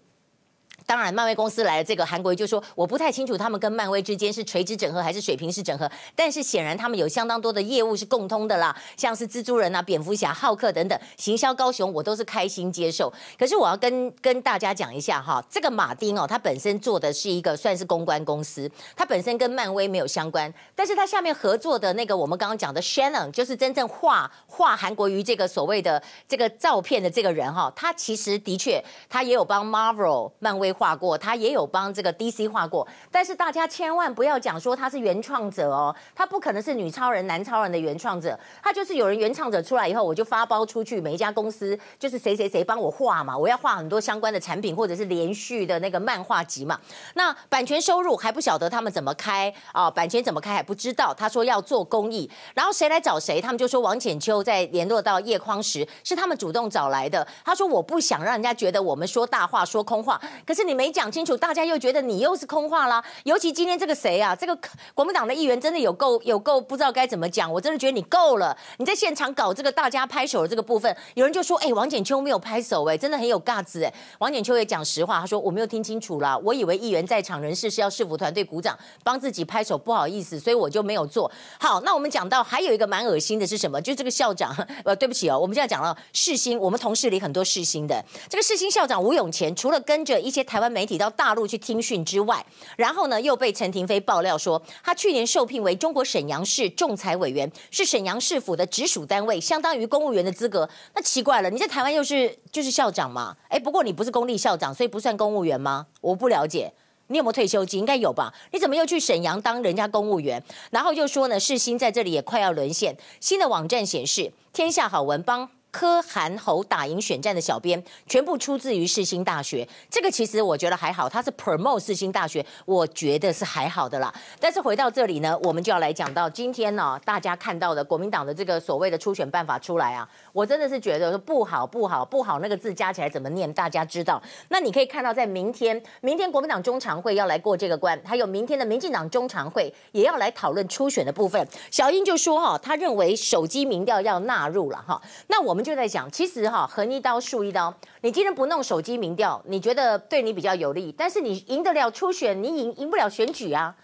[0.86, 13.12] 当然，漫威公司来了，这个韩国瑜就说我不太清楚他们跟漫威之间是垂直整合还是水平式整合，但是显然他们有相当多的业务是共通的啦，像是蜘蛛人啊、蝙蝠侠、浩克等等，行销高雄我都是开心接受。
[13.40, 30.75] 可是我要跟跟大家讲一下哈，这个马丁哦，他本身做的是一个算是公关公司，他本身跟漫威没有相关，但是他下面合作的那个我们刚刚讲的 Shannon，就是真正画画韩国瑜这个所谓的这个照片的这个人哈，他其实的确他也有帮 Marvel 漫威。
[30.76, 32.86] 画过，他也有帮这个 DC 画过。
[33.10, 46.78] 但是大家千万不要讲说他是原创者哦，他不可能是女超人、男超人的原创者，他就是有人原创者出来以后，我就发包出去，每一家公司就是谁谁谁帮我画嘛，我要画很多相关的产品或者是连续的那个漫画集嘛。
[47.14, 51.14] 那版权收入还不晓得他们怎么开啊、哦，版权怎么开还不知道。
[51.14, 57.26] 他说要做公益，然后谁来找谁，他们就说王浅秋在联络到叶匡时是他们主动找来的。
[57.46, 63.04] 他说我不想让人家觉得我们说大话说空话，可是你没讲清楚，大家又觉得你又是空话啦。
[63.24, 64.58] 尤其今天这个谁啊，这个
[64.94, 68.56] 国民党的议员真的有够有够不知道该怎么讲，我真的觉得你够了。
[68.78, 73.94] 你在现场搞这个大家拍手的这个部分，有人就说，哎，王简秋没有拍手，哎，真的很有尬子哎。
[74.20, 81.82] 王简秋也讲实话，他说我没有听清楚啦，我以为议员在场人士是要市府团队鼓掌帮自己拍手，不好意思，所以我就没有做好。
[81.82, 83.82] 那我们讲到还有一个蛮恶心的是什么？
[83.82, 92.46] 就这个校长， 呃，对不起哦，我们现在讲到世新，我们同事里很多世新的这个世新校长吴永前，除了跟着一些台台湾媒体到大陆去听训之外，
[92.78, 100.70] 然后呢又被陈廷妃爆料说，他去年受聘为中国沈阳市仲裁委员，是沈阳市府的直属单位，相当于公务员的资格。
[100.94, 103.36] 那奇怪了，你在台湾又是就是校长嘛？
[103.50, 105.88] 哎，不过你不是公立校长，所以不算公务员吗？
[106.00, 106.72] 我不了解。
[107.08, 107.82] 你有没有退休金？
[107.82, 108.34] 应该有吧？
[108.54, 110.42] 你怎么又去沈阳当人家公务员？
[110.72, 112.96] 然后又说呢，世新在这里也快要沦陷。
[113.20, 115.50] 新的网站显示，天下好文帮。
[115.76, 124.14] 柯韩侯打赢选战的小编全部出自于世新大学，这个其实我觉得还好，他是 promote 世新大学，我觉得是还好的啦。
[124.40, 133.52] 但是回到这里呢，我们就要来讲到今天呢、大家看到的国民党的这个所谓的初选办法出来啊，我真的是觉得说不好不好不好，那个字加起来怎么念？
[133.52, 134.24] 大家知道？
[134.48, 141.46] 那你可以看到，在明天，明天国民党中常会要来过这个关，还有明天的民进党中常会也要来讨论初选的部分。
[141.70, 145.65] 小英就说哈，他认为手机民调要纳入了哈，那我们。
[145.66, 153.76] 就在讲，其实哈，横一刀竖一刀，你今天不弄手机民调，你觉得对你比较有利，但是你赢得了初选，你赢赢不了选举啊，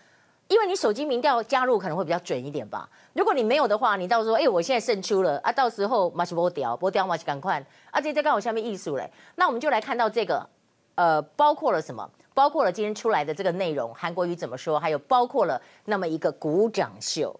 [0.48, 2.88] 因为你手机民调加入可能会比较准一点吧。
[3.14, 10.48] 如果你没有的话，你到时候哎，我现在胜出了啊，到时候马上波调，波调马上赶快，而且再看我下面艺术嘞，那我们就来看到这个，
[10.94, 12.08] 呃，包括了什么？
[12.36, 14.80] 包括了今天出来的这个内容，韩国瑜怎么说？
[14.80, 17.38] 还有包括了那么一个鼓掌秀。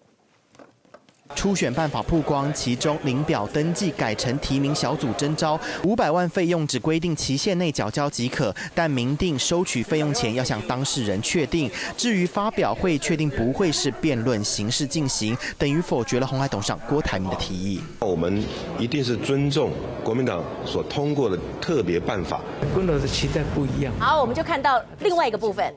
[1.34, 11.70] 初选办法曝光，其中领表登记改成提名小组征招，五百万费用只规定期限内缴交即可，但明定收取费用前要向当事人确定。
[11.96, 17.82] 至于发表会确定不会是辩论形式进行，等于否决了红海董事长郭台铭的提议。
[17.98, 18.42] 我们
[18.78, 19.70] 一定是尊重
[20.04, 22.40] 国民党所通过的特别办法，
[22.74, 23.92] 跟我的期待不一样。
[23.98, 25.74] 好，我们就看到另外一个部分。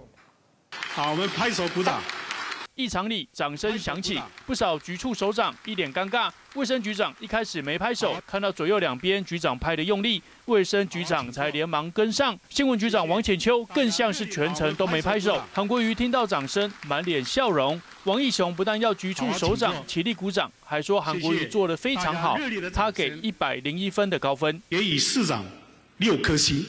[0.71, 1.99] 好，我们拍手鼓掌。
[2.75, 6.29] 议场里掌声响起，不少局处首长一脸尴尬。
[6.55, 12.37] 卫生局长一开始没拍手，看到左右两边局长拍的用力，卫生局长才连忙跟上。
[12.49, 15.41] 新闻局长王浅秋更像是全程都没拍手。
[15.53, 17.81] 韩国瑜听到掌声，满脸笑容。
[18.03, 22.37] 王义雄不但要局处首长起立鼓掌，还说韩国瑜做得非常好，
[22.73, 25.45] 他给一百零一分的高分，也以市长
[25.97, 26.65] 六颗星，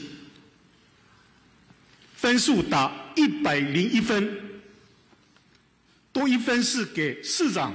[2.15, 4.46] 分数达一百零一分。
[6.17, 7.71] 多一分是给市长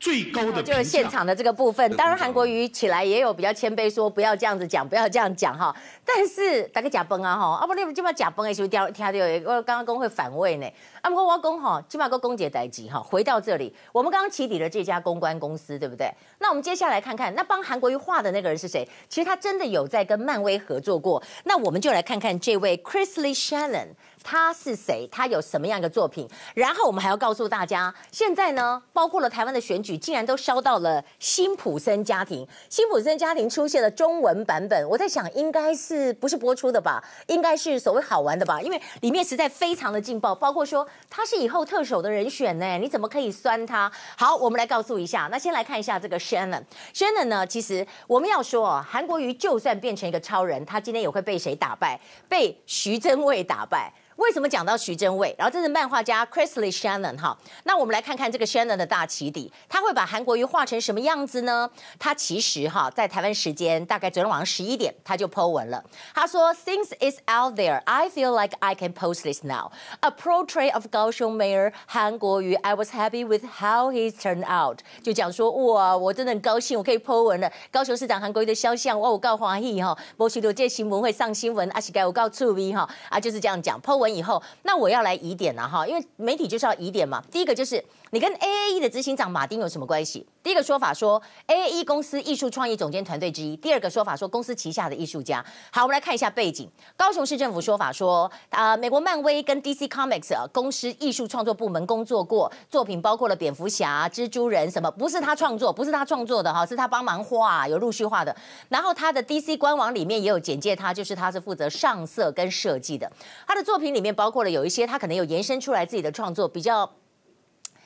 [0.00, 1.94] 最高的，就是现场的这个部分。
[1.96, 5.74] 当然，韩国瑜起来也有比较谦卑，说不要这样子讲，不要这样讲哈。
[6.02, 9.18] 但是大家假崩啊哈，啊不，你们这边假崩的时候掉听到
[9.52, 10.66] 我刚刚工会反胃呢。
[11.02, 12.98] 啊不过我要讲哈，起码个公姐代志哈。
[13.00, 16.10] 回到这里，我们刚刚起底了这家公关公司，对不对？
[16.38, 18.86] 那我们接下来看看，那帮韩国瑜画的那个人是谁？
[19.10, 21.22] 其实他真的有在跟漫威合作过。
[21.44, 23.88] 那我们就来看看这位 Chrisley Shannon。
[24.24, 25.06] 他是谁？
[25.12, 26.26] 他有什么样的作品？
[26.54, 32.48] 然后我们还要告诉大家，现在呢，包括了台湾的选举，竟然都烧到了辛普森家庭。
[32.70, 37.04] 辛普森家庭出现了中文版本，我在想，应该是不是播出的吧？
[37.26, 38.60] 应该是所谓好玩的吧？
[38.62, 43.92] 因为里面实在非常的劲爆，包括说他是以后特首的人选呢，你怎么可以酸他？
[44.16, 45.28] 好，我们来告诉一下。
[45.30, 46.62] 那先来看一下这个 Shannon。
[46.94, 52.00] Shannon 呢，其实我们要说啊，韩国瑜就算变成一个超人，他今天也会被谁打败？
[52.26, 53.92] 被徐榛蔚打败。
[54.16, 55.34] 为什么讲到徐榛蔚？
[55.36, 61.68] 然后这是漫画家 Chrisley Shannon 哈，那我们来看看这个 Shannon 的大起底，他会把韩国瑜画成什么样子呢？
[61.98, 65.82] 他其实哈在台湾时间大概昨天晚上十一点他就 po 文了，
[66.14, 69.72] 他说 Since it's out there, I feel like I can post this now.
[70.00, 74.78] A portrait of 高雄 Mayor 韩国瑜，I was happy with how he turned out。
[75.02, 77.50] 就讲说哇，我真的很高兴，我可以 po 文了。
[77.72, 84.03] 高雄市长韩国瑜的肖像，哇，我告欢喜哈，某许多这新闻会上新闻，阿是该我告触 V 哈，啊就是这样讲 po 文。
[84.08, 87.22] 以后，那我要来疑点了哈，因为媒体就是要疑点嘛。
[87.30, 87.82] 第一个就是
[88.14, 90.24] 你跟 AAE 的执行长马丁有什么关系？
[90.40, 95.44] 第一个说法说 AAE 公司艺术创意总监团队之一，第二个说法说公司旗下的艺术家。
[95.72, 96.70] 好，我们来看一下背景。
[96.96, 108.36] 高雄市政府说法说，呃，美国漫威跟 DC Comics、公司艺术创作部门工作过，作品包括了蝙蝠侠、蜘蛛人什么，不是他创作，不是他创作的哈，是他帮忙画，有陆续画的。
[108.68, 113.10] 然后他的 DC 官网里面也有简介他，就是他是负责上色跟设计的。
[113.44, 116.88] 他的作品里面包括了有一些他可能有延伸出来自己的创作，比较。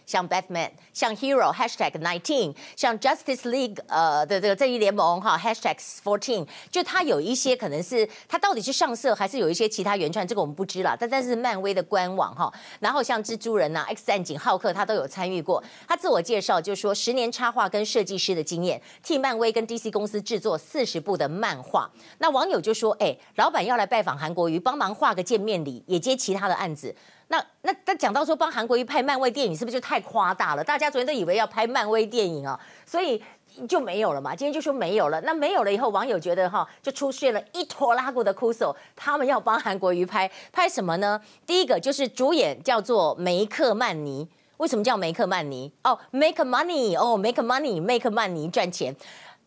[0.09, 10.97] 像 Batman，像 Hero Hashtag Nineteen，像 Justice League，呃的这个正义联盟哈 Hashtag Fourteen，就它有一些可能是它到底是上色还是有一些其他原创，这个我们不知啦。
[10.99, 15.63] 但但是漫威的官网哈，然后像蜘蛛人呐、啊、X 战警、浩克，他都有参与过。
[15.87, 21.91] 他自我介绍就是说，十年插画跟设计师的经验，替漫威跟 DC 公司制作四十部的漫画。
[22.17, 26.97] 那网友就说，哎，老板要来拜访韩国瑜，帮忙画个见面礼，也接其他的案子。
[27.29, 30.65] 那那他讲到说帮韩国瑜拍漫威电影，是不是就太夸大了？
[30.65, 33.23] 大家昨天都以为要拍漫威电影啊，所以
[33.69, 34.35] 就没有了嘛。
[34.35, 41.21] 今天就说没有了，那没有了以后，网友觉得哈，就出现了一拖拉过的哭诉，他们要帮韩国瑜拍拍什么呢？
[41.47, 45.71] 第一个就是主演叫做梅克曼尼，为什么叫梅克曼尼？
[45.85, 48.97] 哦、，make money，哦、，make money，make money 赚钱。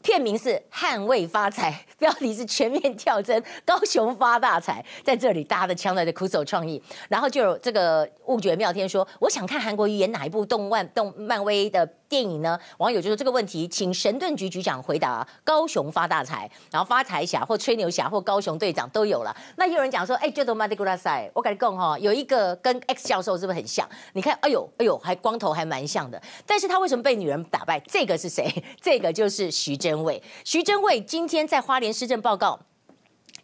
[0.02, 4.84] 片名是《捍卫发财》， 标题是全面跳针，高雄发大财。
[5.04, 12.60] 在这里，大家的枪在这苦手创意，然后就有这个悟觉妙天说：“我想看韩国瑜演哪一部动漫动漫威的。”电影呢？
[12.78, 15.26] 网友就说这个问题，请神盾局局长回答。
[15.45, 19.34] 高雄发大财，然后发财侠或吹牛侠或高雄队长都有了。
[19.56, 23.88] 那也有人讲说，哎，觉得马蒂古拉塞，我跟你讲哈，有一个跟 X 教授是不是很像？
[24.12, 26.21] 你看，哎呦，哎呦，还光头还蛮像的。
[26.45, 27.80] 但是他为什么被女人打败？
[27.88, 28.62] 这个是谁？
[28.82, 30.21] 这个就是徐榛蔚。
[30.43, 32.60] 徐榛蔚今天在花莲施政报告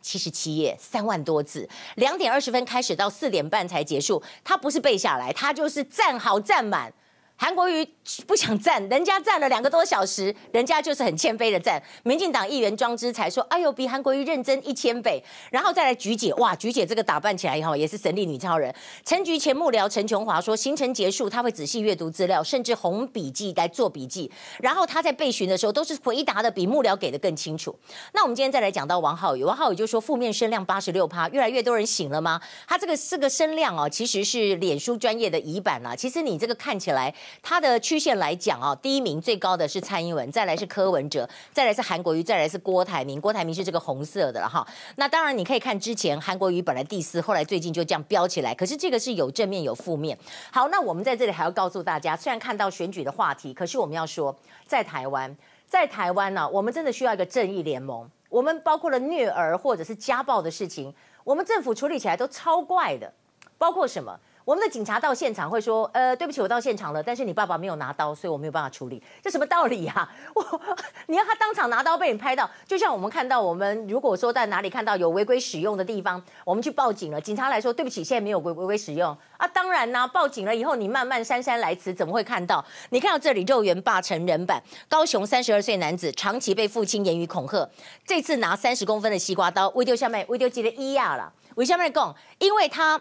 [0.01, 4.21] 七十七页，三万多字，两点二十分开始到四点半才结束。
[4.43, 6.91] 他不是背下来，他就是站好站满。
[7.39, 7.87] 韩国瑜
[8.25, 11.81] 不想站，人家站了两个多小时，人家就是很谦卑的站。
[12.01, 18.73] 民进党议员庄之才说：“哎呦，比韩国瑜认真一千倍。”然后再来菊姐，哇，菊姐这个打扮起来以后也是神力女超人。
[19.05, 24.31] 陈菊前幕僚陈琼华说：“行程结束，他会仔细阅读资料，甚至红笔记来做笔记。
[24.59, 27.77] 然后他在备询的时候，都是回答的比幕僚给的更清楚。”
[28.13, 35.95] 那我们今天再来讲到王浩宇，王浩宇就说：“负面声量八十六趴，越来越多人醒了吗？”他这个这个声量哦，其实是脸书专业的乙版啦。
[35.95, 37.13] 其实你这个看起来。
[37.41, 43.19] 它的曲线来讲啊，第一名最高的是蔡英文，再来是柯文哲，再来是韩国瑜，再来是郭台铭。
[43.19, 44.65] 郭台铭是这个红色的了哈。
[44.95, 48.53] 那当然你可以看之前韩国瑜本来第四，后来最近就这样飙起来。
[48.53, 50.17] 可是这个是有正面有负面。
[50.51, 54.35] 好，那我们在这里还要告诉大家，虽然看到选举的话题，可是我们要说，
[54.65, 55.35] 在台湾，
[55.67, 58.09] 在台湾呢、我们真的需要一个正义联盟。
[58.29, 63.13] 我们包括了虐儿或者是家暴的事情，我们政府处理起来都超怪的，
[63.57, 64.19] 包括什么？
[64.47, 70.09] 我们的警察到现场会说：“呃，对不起，我到现场了，但是你爸爸没有拿刀，所以我没有办法处理。”这什么道理呀、啊？
[70.33, 70.61] 我
[71.07, 82.63] 你要他当场拿刀被你拍到，就像我们看到我们如果说在哪里看到有违规使用的地方，我们去报警了，警察来说：“对不起，现在没有违违规使用。”啊，当然啦，报警了以后你慢慢姗姗来迟，怎么会看到？
[82.91, 87.69] 你看到这里肉圆霸成人版，高雄三十二岁男子长期被父亲言语恐吓，
[88.05, 92.97] 这次拿三十公分的西瓜刀，为丢下面为丢记得一亚了，为下面讲，因为他。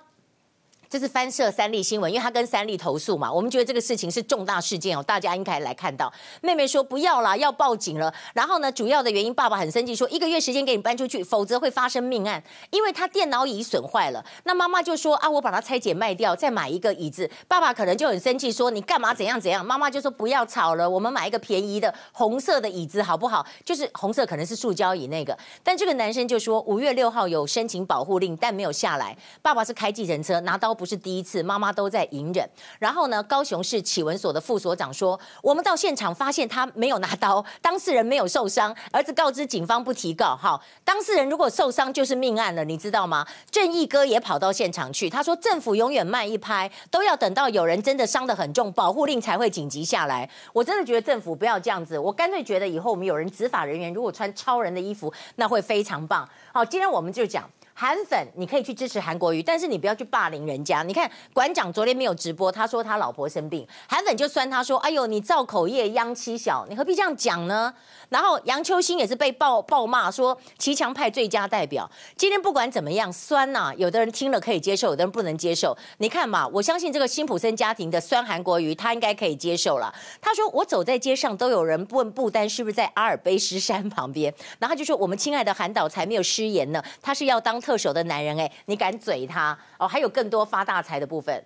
[0.88, 6.12] 这是翻摄三立新闻，因为他跟三立投诉嘛，我们觉得这个事情是重大事件哦，大家应该来看到。
[6.40, 8.12] 妹妹说不要啦，要报警了。
[8.34, 14.24] 然后呢，主要的原因，爸爸很生气，说一个月时间给你搬出去，否则会发生命案，因为他电脑椅损坏了。
[14.44, 17.28] 那妈妈就说啊，我把它拆解卖掉，再买一个椅子。
[17.48, 19.66] 爸爸可能就很生气，说你干嘛怎样怎样。
[19.66, 23.44] 妈妈就说不要吵了，我们买一个便宜的红色的椅子好不好？
[23.64, 25.36] 就是红色可能是塑胶椅那个。
[25.64, 29.16] 但这个男生就说五月六号有申请保护令，但没有下来。
[29.42, 30.75] 爸爸是开计程车，拿刀。
[30.76, 32.48] 不是第一次，妈妈都在隐忍。
[32.78, 40.36] 然后呢，高雄市启文所的副所长说，我们到现场发现他没有拿刀，当事人没有受伤，儿子告知警方不提告。
[40.36, 43.26] 好，当事人如果受伤就是命案了，你知道吗？
[43.50, 50.28] 正义哥也跑到现场去，他说政府永远慢一拍，都要等到有人真的伤得很重，保护令才会紧急下来。
[50.52, 56.28] 我真的觉得政府不要这样子，我干脆觉得以后我们有人执法人员如果穿超人的衣服，那会非常棒。
[56.52, 57.48] 好，今天我们就讲。
[57.78, 60.82] 韩粉，你可以去支持韩国瑜，但是你不要去霸凌人家。
[60.82, 67.74] 你看馆长昨天没有直播，他说他老婆生病，韩粉就酸他说：“哎呦，你造口业殃妻小，你何必这样讲呢？”
[68.08, 71.90] 然后杨秋兴也是被爆爆骂说骑墙派最佳代表。
[72.16, 75.76] 今天不管怎么样酸呐、有的人听了可以接受，有的人不能接受。
[75.98, 79.92] 你看嘛，我相信这个辛普森家庭的酸韩国瑜，他应该可以接受了。
[80.20, 89.88] 他说：“我走在街上都有人问不丹是不是在阿尔卑斯山旁边，然后他就说我们亲爱的韩导才没有失言呢，他是要当。”特首的男人，哎，你敢嘴他哦？
[89.88, 91.44] 还有更多发大财的部分，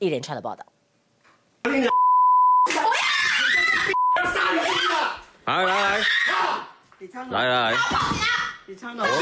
[0.00, 0.64] 一连串的报道。
[4.16, 4.94] 要杀你兄弟
[5.58, 5.66] 的！
[5.66, 5.98] 来来来，
[7.30, 7.76] 来来来，
[8.66, 9.18] 你唱的，你是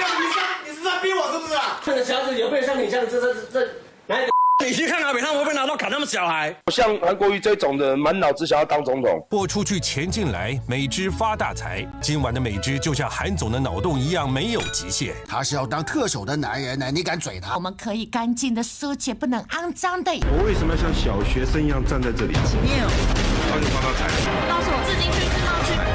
[0.69, 1.81] 你是在逼我是不是啊？
[1.85, 3.69] 这个小子有没有像你这样这这这
[4.07, 4.29] 来？
[4.63, 6.55] 你去看看北，他们会不会拿刀砍他们小孩？
[6.71, 9.27] 像韩国瑜这种的，满脑子想要当总统。
[9.31, 11.83] 播出去钱进来，美芝发大财。
[12.03, 15.15] 今晚的美芝就像韩总的脑洞一样，没有极限。
[15.27, 17.55] 他是要当特首的男人呢，你敢嘴他？
[17.55, 20.13] 我们可以干净的色且不能肮脏的。
[20.13, 22.35] 我为什么要像小学生一样站在这里？
[22.35, 24.09] 前面有，高雄发大财。
[24.47, 25.90] 告诉我自己去，自上去。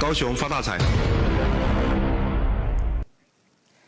[0.00, 0.78] 高雄发大财。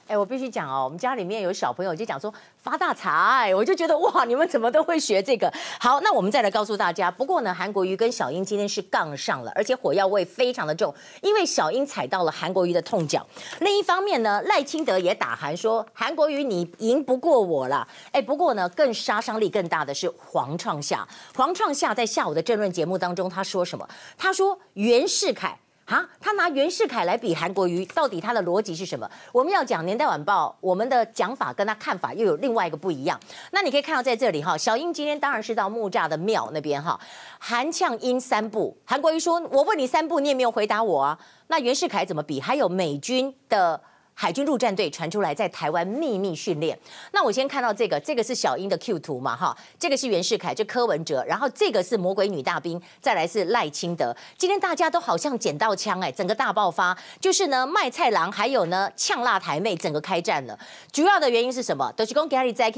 [0.09, 5.49] 哎，我必须讲哦，我们家里面有小朋友就讲说发大财，我就觉得哇，你们怎么都会学这个？
[5.79, 7.09] 好，那我们再来告诉大家。
[7.09, 10.93] 不过呢，韩国瑜跟小英今天是杠上了，而且火药味非常的重，
[11.23, 13.25] 因为小英踩到了韩国瑜的痛脚。
[13.61, 17.87] 另一方面呢，赖清德也打韩说韩国瑜你赢不过我了。
[18.11, 21.07] 哎，不过呢，更杀伤力更大的是黄创夏。
[21.37, 23.89] 黄创夏在下午的政论节目当中，他说什么？
[24.19, 25.57] 他说袁世凯。
[25.91, 29.11] 啊，他拿袁世凯来比韩国瑜，到底他的逻辑是什么？
[29.32, 33.18] 我们要讲《年代晚报》，我们的讲法跟他看法又有另外一个不一样。
[33.51, 36.99] 那你可以看到在这里哈，小英今天当然是到木栅的庙那边哈，
[37.41, 41.18] 韩呛英三步，韩国瑜说：“我问你三步，你也没有回答我啊。”
[41.49, 42.41] 那袁世凯怎么比？
[42.41, 43.82] 还有美军的。
[44.21, 46.79] 海军陆战队传出来在台湾秘密训练。
[47.12, 54.14] 那我先看到这个，这个是小英的 Q 图嘛，哈，这个是袁世凯，就柯文哲，然后这个是魔鬼女大兵，再来是赖清德。
[54.37, 60.59] 今天大家都好像捡到枪哎，整个大爆发，就是呢卖菜郎还有呢呛辣台妹，整个开战了。
[60.93, 61.91] 主要的原因是什么？
[61.97, 62.71] 都是讲家里在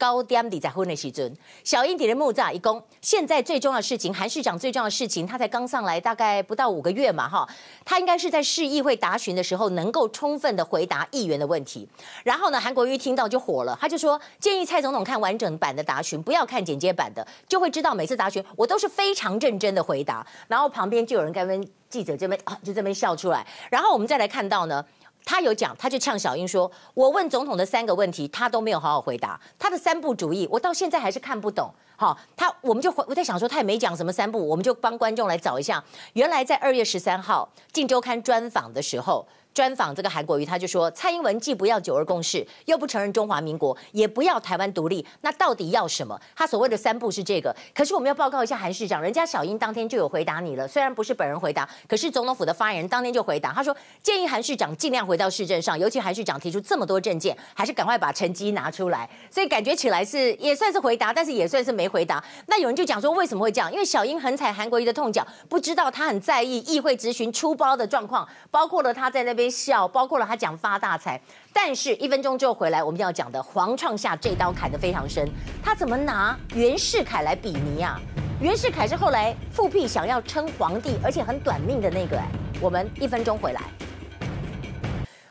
[0.00, 1.30] 高点底在婚的时阵，
[1.62, 7.46] 小英底的木栅一公，现在最重要的事情，韩市长最重要的事情，他才刚上来，大概不到五个月嘛，哈，
[7.84, 11.86] 他应该是在市议会答询的时候，能够充分的回答议员的问题。
[12.24, 20.26] 然后呢，韩国瑜听到就火了，他就说建议蔡总统看完整版的答询，不要看剪接版的，就会知道每次答询我都是非常认真的回答。
[20.48, 23.46] 然后旁边就有人跟记者这边啊，就这边笑出来。
[23.70, 24.82] 然后我们再来看到呢。
[25.24, 29.40] 他有讲，他就呛小英说：“我问总统的三个问题，他都没有好好回答。
[29.58, 31.72] 他的三不主义，我到现在还是看不懂。
[31.96, 35.82] 好，他我们就回我在想说，他也没讲什么三不，我们就帮观众来找一下。
[36.14, 46.18] 原来在二月十三号《镜周刊》专访的时候。”专访这个韩国瑜，他就说蔡英文既不要九二共识，又不承认中华民国，也不要台湾独立，那到底要什么？
[46.36, 47.54] 他所谓的三不是这个。
[47.74, 59.08] 可是我们要报告一下韩市长，人家小英当天就有回答你了，虽然不是本人回答，可是总统府的发言人当天就回答，他说建议韩市长尽量回到市政上，尤其韩市长提出这么多政见，还是赶快把成绩拿出来。
[59.30, 62.22] 所以感觉起来是也算是回答，但是也算是没回答。
[62.46, 63.72] 那有人就讲说为什么会这样？
[63.72, 70.26] 因为小英很踩韩国瑜的痛脚，不知道他很在意议会质询出包的状况，包括了他在那边微笑，包括了。
[70.26, 71.18] 他讲发大财，
[71.50, 75.26] 但是一分钟之后回来，我们要讲的黄创下这刀砍得非常深。
[75.64, 77.98] 他怎么拿袁世凯来比拟啊？
[78.38, 82.18] 袁世凯是后来复辟想要称皇帝，而且很短命的那个。
[82.18, 82.28] 哎，
[82.60, 83.62] 我们一分钟回来，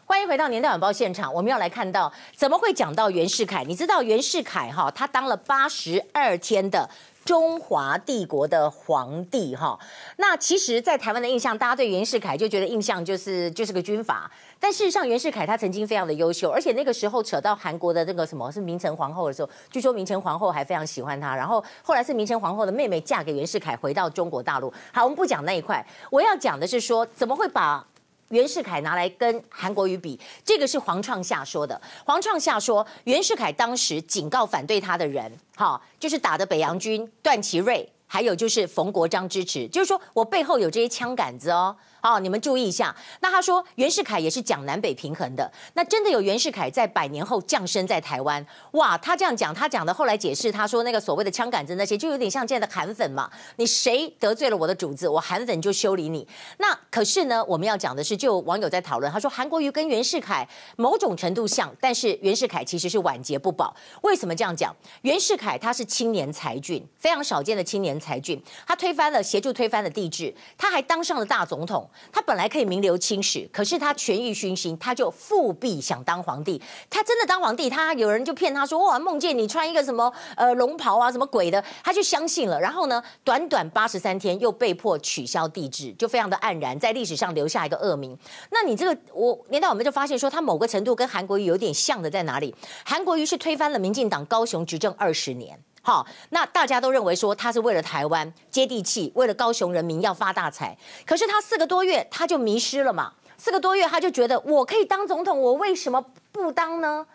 [0.05, 1.31] 欢迎回到年代晚报现场。
[1.31, 3.63] 我们要来看到怎么会讲到袁世凯？
[3.63, 6.89] 你知道袁世凯哈，他当了八十二天的。
[7.25, 9.77] 中华帝国的皇帝哈，
[10.17, 14.29] 那其实，在台湾的印象，大家对袁世凯就觉得印象就是就是个军阀。
[14.59, 21.35] 但事实上，袁世凯他曾经非常的优秀，而且那个时候扯到韩国的那个什么是明成皇后的时候，据说明成皇后还非常喜欢他。
[21.35, 24.73] 然后后来是明成皇后的妹妹嫁给袁世凯，回到中国大陆。
[24.91, 27.85] 好，我们不讲那一块，我要讲的是说，怎么会把
[28.29, 30.19] 袁世凯拿来跟韩国瑜比？
[30.45, 31.79] 这个是黄创夏说的。
[32.05, 35.31] 黄创夏说，袁世凯当时警告反对他的人。
[35.55, 41.75] 哈，就是打的北洋军段祺瑞，还有就是冯国璋支持，就是说我背后有这些枪杆子哦。
[42.01, 42.95] 好，你们注意一下。
[43.19, 45.51] 那他说袁世凯也是讲南北平衡的。
[45.73, 48.45] 那真的有袁世凯在百年后降生在台湾？
[48.71, 53.29] 哇，他这样讲，他讲的后来解释，他说那个所谓的枪杆子那些，就有点像这样的韩粉嘛。
[53.57, 56.25] 你谁得罪了我的主子，我韩粉就修理你。
[56.57, 60.47] 那可是呢，我们要讲的是，就网友在讨论，他说韩国瑜跟袁世凯
[60.77, 63.75] 某种程度像，但是袁世凯其实是晚节不保。
[64.03, 64.73] 为什么这样讲？
[65.01, 71.88] 袁世凯他是青年才俊，非常少见的青年才俊，他推翻了协助推翻了帝制，他还当上了大总统。
[72.11, 76.61] 他本来可以名留青史，可是他权欲熏心，他就复辟想当皇帝。
[76.89, 82.59] 他真的当皇帝，他有人就骗他说：“哇，梦见你穿一个什么呃龙袍啊，什么鬼的。”他就相信了。
[82.59, 88.17] 然后呢，短短八十三天又被迫取消帝制，就非常的黯然，在历史上留下一个恶名。
[88.51, 92.53] 那你这个我年代我们就发现说，他某个程度跟韩国瑜有点像的在哪里？
[92.83, 95.59] 韩国瑜是推翻了民进党高雄执政二十年。
[95.81, 100.77] 好，那大家都认为说他是为了台湾接地气，为了高雄人民要发大财。
[101.05, 107.07] 可是他四个多月他就迷失了嘛，四个多月他就觉得我可以当总统，我为什么不当呢？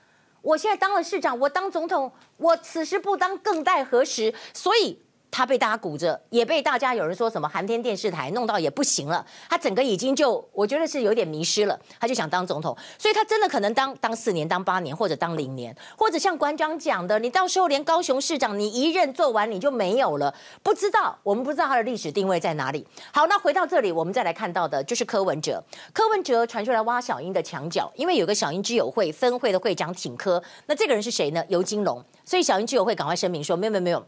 [0.43, 4.35] 我现在当了市长，我当总统，我此时不当更待何时？
[4.53, 5.04] 所以。
[5.35, 9.27] 他被大家鼓着，也被大家有人说什么韩天电视台弄到也不行了。
[9.51, 11.77] 他整个已经就，我觉得是有点迷失了。
[11.99, 20.33] 他就想当总统，所以他真的可能当当四年、当八年，或者当零年，或者像馆长讲的，你到时候连高雄市长你一任做完你就没有了。
[20.63, 22.87] 不知道，我们不知道他的历史定位在哪里。
[23.13, 25.61] 好，那回到这里，我们再来看到的就是柯文哲。
[25.93, 31.45] 柯文哲传出来挖小英的墙角，因为有个小英之友会分会的会长挺柯，那这个人是谁呢？
[31.49, 32.01] 尤金龙。
[32.25, 34.07] 所以小英之友会赶快声明说，没有没有没有。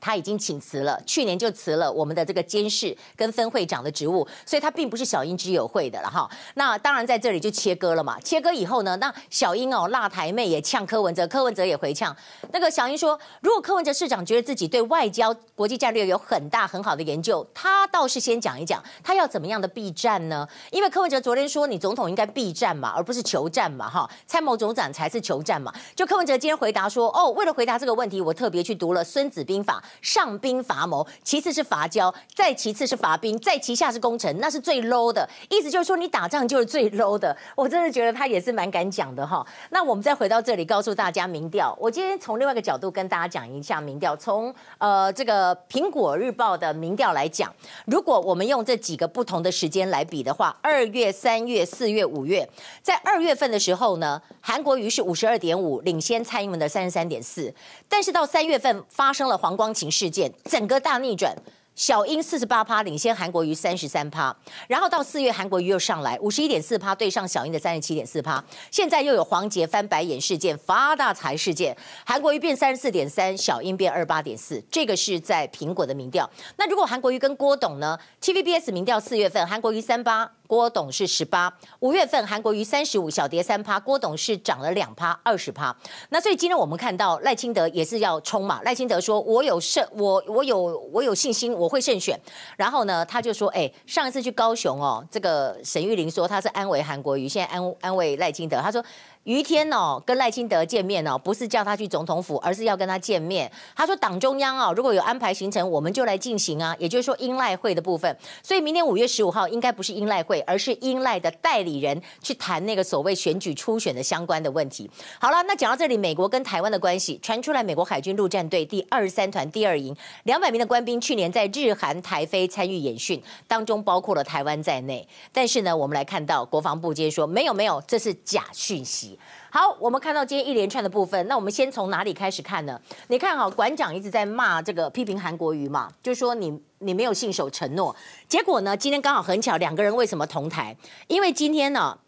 [0.00, 6.28] 他已经请辞了，去年就辞了我们的这个监事跟分会长的职务，所以他并不是小英之友会的了哈。
[6.54, 12.16] 那当然在这里就切割了嘛，切割以后呢，那小英哦辣台妹也呛柯文哲，柯文哲也回呛。
[12.52, 20.48] 那个小英说，如果柯文哲市长觉得自己对外交国际战略有很大很好的研究，他倒是先讲一讲，他要怎么样的避战呢？
[20.70, 25.72] 因为柯文哲昨天说你总统应该避战嘛，而不是求战嘛哈，参谋总长才是求战嘛。
[25.94, 29.82] 就柯文哲今天回答说，哦，为了回答这个问题，我特别去读了《孙子兵法》。
[30.02, 35.28] 上兵伐谋，其次是伐交，再其次是伐兵，再其下是攻城，那是最 low 的。
[35.48, 37.36] 意思就是说，你打仗就是最 low 的。
[37.54, 39.46] 我真的觉得他也是蛮敢讲的哈。
[39.70, 41.76] 那我们再回到这里，告诉大家民调。
[41.80, 44.16] 我今天从另外一个角度跟大家讲一下民调。
[44.16, 47.54] 从呃这个苹果日报的民调来讲，
[47.86, 52.48] 如果我们用这几个不同的时间来比的话，二月、三月、四月、五月，
[52.82, 57.52] 在二月份的时候呢，韩国瑜是五十二点五，领先蔡英文的三十三点四。
[57.88, 60.32] 但是到三月份发生了黄光事件。
[60.46, 61.32] 整个大逆转，
[61.76, 76.28] 小英四十八趴领先韩国瑜三十三趴，然后到四月韩国瑜又上来五十一点四趴对上小英的三十七点四趴，现在又有黄杰翻白眼事件、发大财事件，韩国瑜变三十四点三，小英变二八点四，这个是在苹果的民调。
[76.56, 80.32] 那如果韩国瑜跟郭董呢？TVBS 民调四月份韩国瑜三八。
[80.50, 85.72] 郭董是十八，五月份韩国瑜三十五，小跌三趴，郭董是涨了两趴，二十趴。
[86.08, 92.20] 那所以今天我们看到赖清德也是要冲嘛，赖清德说我有胜，我我有我有信心我会胜选。
[92.56, 98.84] 然后呢，他就说，哎，上一次去高雄哦，这个沈玉玲说他是安慰韩国瑜，现在安安慰赖清德，他说。
[99.24, 103.50] 于天哦，跟赖清德见面哦，不是叫他去总统府，而是要跟他见面。
[103.76, 106.74] 他说党中央哦，如果有安排行程，我们就来进行啊。
[106.78, 108.16] 也就是说，英赖会的部分。
[108.42, 114.90] 所以明年五月十五号应该不是英赖会，而是英赖的代理人去谈那个所谓选举初选的相关的问题。
[115.20, 125.06] 好了，那讲到这里，美国跟台湾的关系传出来，美国海军陆战队第二十三团第二营两百名的官兵去年在日韩台菲参与演训，当中包括了台湾在内。
[125.30, 129.10] 但是呢，我们来看到国防部接说没有没有，这是假讯息。
[129.50, 132.80] 好，我们看到今天一连串的部分，那我们先从哪里开始看呢？
[133.08, 137.94] 你看哈，馆长一直在骂这个批评韩国瑜嘛，就说你你没有信守承诺。
[138.28, 140.76] 结果呢，今天刚好很巧，两个人为什么同台？
[141.08, 141.98] 因为今天呢，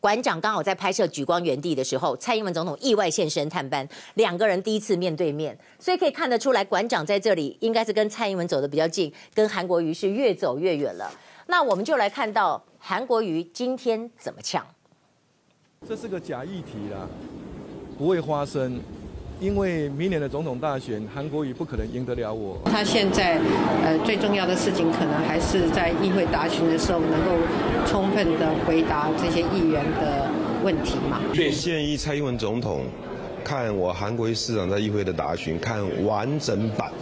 [0.00, 11.10] 馆长刚好在拍摄《莒光园地》的时候，蔡英文总统意外现身探班，两个人第一次面对面，所以可以看得出来，馆长在这里应该是跟蔡英文走得比较近，跟韩国瑜是越走越远了。
[11.46, 14.64] 那我们就来看到韩国瑜今天怎么呛。
[15.88, 17.08] 这是个假议题啦，
[17.98, 18.78] 不会发生，
[19.40, 22.56] 因为明年的总统大选，韩国瑜不可能赢得了我。
[22.66, 23.40] 他现在
[23.82, 27.32] 呃最重要的事情，可能还是在议会答询的时候，能够
[27.86, 30.30] 充分的回答这些议员的
[30.62, 31.18] 问题嘛。
[31.34, 32.84] 建议蔡英文总统
[33.42, 36.92] 看我韩国瑜市长在议会的答询，看完整版，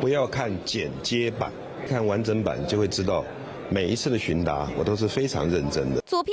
[0.00, 1.50] 不要看剪接版，
[1.88, 3.24] 看完整版就会知道，
[3.70, 6.02] 每一次的询答我都是非常认真的。
[6.04, 6.32] 左批。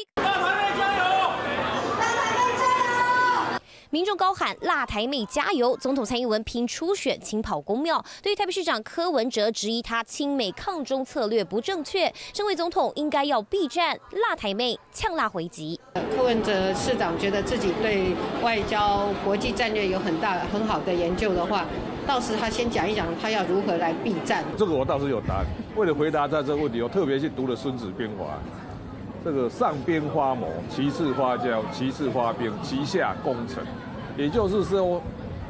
[3.91, 8.05] 民众高喊“辣台妹加油”，总统蔡英文拼初选，亲跑公庙。
[8.21, 15.79] 对于台北市长柯文哲质疑他亲美抗中策略不正确，身为总统应该要避战，辣台妹呛辣回击。
[16.15, 18.13] 柯文哲市长觉得自己对
[18.43, 21.65] 外交国际战略有很大很好的研究的话，
[22.05, 24.45] 到时他先讲一讲他要如何来避战。
[24.55, 25.45] 这个我倒是有答案。
[25.75, 28.25] 为了回答他这个问题，我特别去读了《孙子兵法》，
[29.23, 33.63] 这个上边花模，其次花椒，其次花边，其下攻城。
[34.17, 35.01] 也就是说，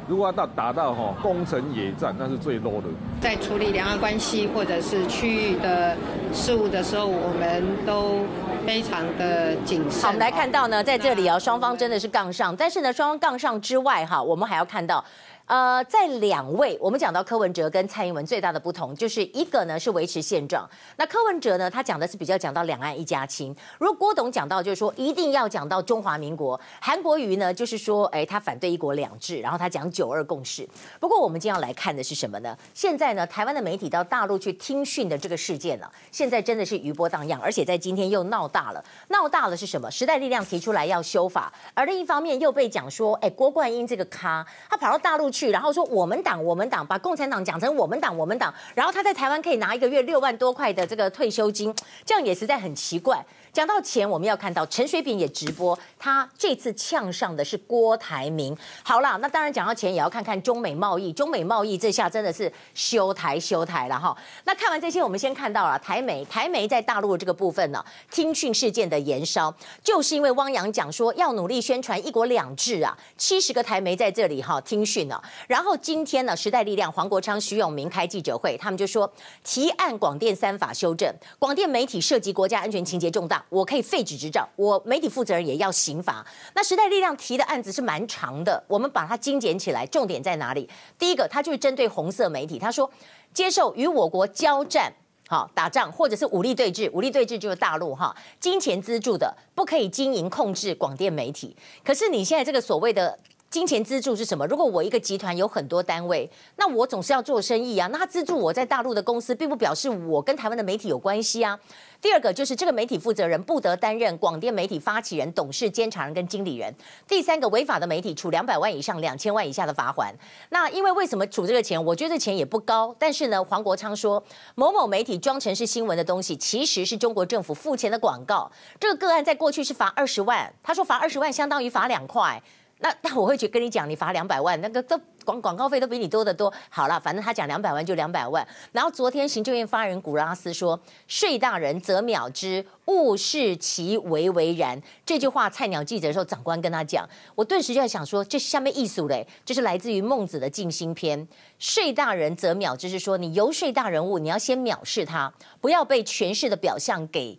[0.08, 2.88] 如果要到打到哈攻城野战，那是最 low 的。
[3.20, 5.96] 在处理两岸关系或者是区域的
[6.32, 8.20] 事务的时候，我们都
[8.66, 10.02] 非常的谨慎。
[10.02, 15.04] 好，我们来看到呢，在这里啊，双方真的是杠上，但是呢，双方杠上之外哈，我们还要看到。
[15.50, 20.64] 呃，在两位，我们讲到柯文哲跟蔡英文最大的不同，就是一个呢是维持现状，
[20.96, 23.52] 那柯文哲呢，他讲的是比较讲到两岸一家亲。
[23.80, 30.64] 如果郭董讲到就是说一定要讲到中华民国，韩国瑜呢就是说，哎，他反对一国两制，然后他讲九二共识。
[31.00, 32.56] 不过我们今天要来看的是什么呢？
[32.72, 38.84] 现在呢，台湾的媒体到大陆去听讯的这个事件呢、啊，现在真的是余波荡漾，而且在今天又闹大了。
[39.08, 39.90] 闹大了是什么？
[39.90, 51.74] 时代力量提出来要修法，而另一方面又被讲说，哎，郭冠英这个咖，他跑到大陆去，然后说我们党，我们党，把共产党讲成我们党，我们党，然后他在台湾可以拿一个月六万多块的这个退休金，
[52.04, 53.24] 这样也实在很奇怪。
[53.52, 58.56] 讲到钱，我们要看到陈水扁也直播，他这次呛上的是郭台铭。
[58.82, 61.12] 好了，那当然讲到钱，也要看看中美贸易。
[61.12, 64.16] 中美贸易这下真的是修台修台了哈。
[64.44, 75.20] 那看完这些，我们先看到了台媒，台媒在大陆这个部分呢，听讯事件的延烧，就是因为汪洋讲说要努力宣传一国两制啊，七十个台媒在这里哈听讯呢。
[75.48, 83.39] 然后今天呢，时代力量黄国昌、徐永明开记者会，他们就说提案广电三法修正，广电媒体涉及国家安全情节重大。
[83.48, 86.24] 我可以废止执照，我媒体负责人也要刑罚。
[86.54, 90.68] 那时代力量提的案子是蛮长的，我们把它精简起来，重点在哪里？
[90.98, 92.90] 第一个，它就是针对红色媒体，他说
[93.32, 94.92] 接受与我国交战、
[95.28, 101.56] 好打仗或者是武力对峙，武力对峙就是大陆哈，金钱资助的不可以经营控制广电媒体。
[101.84, 103.18] 可是你现在这个所谓的。
[103.50, 104.46] 金钱资助是什么？
[104.46, 107.88] 如果我一个集团有很多单位，那我总是要做生意啊。
[107.88, 111.58] 那他资助我在大陆的公司，并不表示我跟台湾的媒体有关系啊。
[112.00, 116.72] 第二个就是这个媒体负责人不得担任广电媒体发起人、董事、监察人跟经理人。
[117.08, 120.14] 第三个违法的媒体处两百万以上两千万以下的罚款。
[120.50, 121.84] 那因为为什么处这个钱？
[121.84, 124.22] 我觉得这钱也不高，但是呢，黄国昌说
[124.54, 128.48] 某某媒体装成是新闻的东西，其实是中国政府付钱的广告。
[128.78, 132.40] 这个个案在过去是罚二十万，他说罚二十万相当于罚两块。
[132.80, 136.52] 那 那我会去跟你讲，你罚两百万，那个都广广告费都比你多得多。
[136.68, 138.46] 好了，反正他讲两百万就两百万。
[138.72, 151.28] 然后昨天行政院发言人古拉斯说：“税大人则秒之，勿视其为为然。”这句话菜鸟记者的时候，长官跟他讲，我顿时就在想说，这下面艺术嘞，这是来自于孟子的尽心篇。
[151.58, 157.38] 税大人则秒之，是说你游说大人物，你要先藐视他，不要被权势的表象给。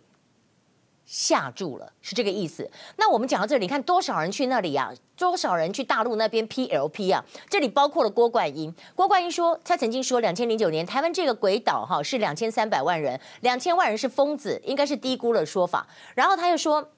[1.12, 2.66] 吓住了，是这个意思。
[2.96, 4.90] 那我们讲到这里，你看多少人去那里啊？
[5.14, 7.22] 多少人去大陆那边 PLP 啊？
[7.50, 8.74] 这里包括了郭冠英。
[8.94, 15.86] 郭冠英说，他曾经说，两千零九年台湾这个鬼岛哈是两千三百万人，两千万人是疯子，应该是低估了说法。
[16.14, 16.90] 然后他又说。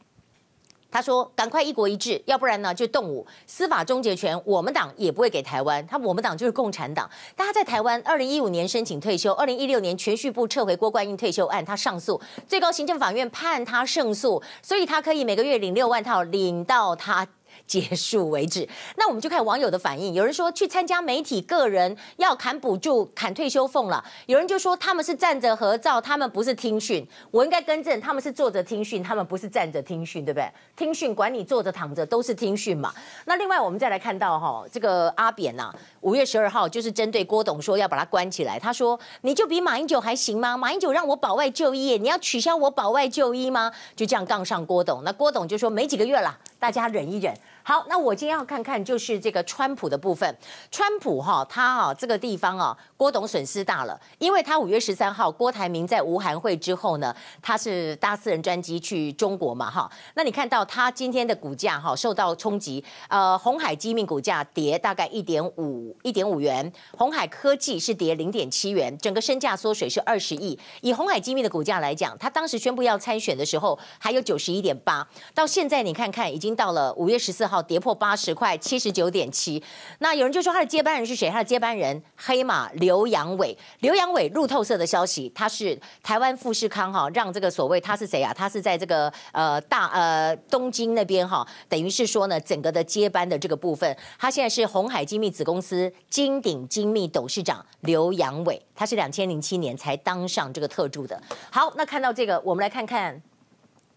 [0.94, 5.84] 他说：“赶快一国一制，要不然呢就动武，司法终结权我们党也不会给台湾。
[5.88, 7.10] 他我们党就是共产党。
[7.34, 17.26] 但他在台湾，二零一五年申请退休，二零一六年全序部撤回郭冠英退休案，他上诉，最高行政法院判他胜诉，所以他可以每个月领六万套，领到他。”
[17.66, 18.68] 结束为止。
[18.96, 20.14] 那我们就看网友的反应。
[20.14, 24.04] 有人说去参加媒体个人要砍补助、砍退休俸了。
[24.26, 27.06] 有人就说他们是站着合照，他们不是听训。
[27.30, 30.48] 我应该更正，他们是坐着听训，他们不是站着听训，对不对？
[30.76, 32.92] 听训管你坐着躺着都是听训嘛。
[33.26, 38.58] 那另外我们再来看到哈，这个阿扁呐、五月十二号就是针对郭董说要把他关起来。
[38.58, 40.56] 他说你就比马英九还行吗？
[40.56, 43.72] 马英九让我保外就医，你要取消我保外就医吗？
[43.94, 45.02] 就这样杠上郭董。
[45.04, 47.36] 那郭董就说没几个月了，大家忍一忍。
[47.66, 50.36] 好，那我今天要看看就是这个川普的部分。
[50.70, 59.90] 川普哈，他啊这个地方啊，郭董损失大了，因为他五月十三号郭台铭在吴韩会之后呢，他是搭私人专机去中国嘛哈。
[60.12, 70.58] 那你看到他今天的股价哈受到冲击，呃，红海机密股价跌大概一点五一点五元，红海科技是跌零点七元，整个身价缩水是二十亿。
[70.82, 77.53] 以红海机密的股价来讲，他当时宣布要参选的时候还有九十一点八，到现在你看看已经到了五月十四号。
[77.54, 79.62] 好，跌破八十块，七十九点七。
[80.00, 81.30] 那有人就说他的接班人是谁？
[81.30, 83.56] 他的接班人黑马刘扬伟。
[83.78, 88.34] 刘扬伟路透社的消息，他是台湾富士康哈，让这个所谓他是谁啊？
[88.34, 101.22] 他是在这个呃大呃东京那边哈，等于是说呢，整个的接班的这个部分，他现在是红海精密子公司金鼎精密董事长刘扬伟，他是两千零七年才当上这个特助的。
[101.52, 103.22] 好，那看到这个，我们来看看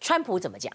[0.00, 0.72] 川普怎么讲。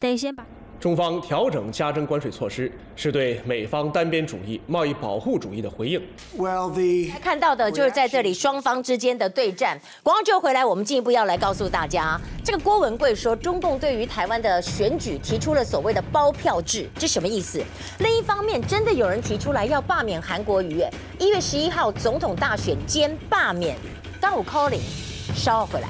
[0.00, 0.44] 得先把
[0.80, 6.00] 中方调整加征关税措施，是对美方单边主义、贸易保护主义的回应。
[6.36, 9.80] Well, the 看到的就是在这里双方之间的对战。
[10.02, 17.62] 广告就回来，我们进一步要来告诉大家，这个郭文贵说，中共对于台湾的选举提出了所谓的包票制，这什么意思？
[18.00, 20.82] 另一方面，真的有人提出来要罢免韩国瑜，
[21.18, 23.76] 一月十一号总统大选兼罢免，
[24.20, 25.03] 刚有 calling。
[25.34, 25.88] 稍后回来。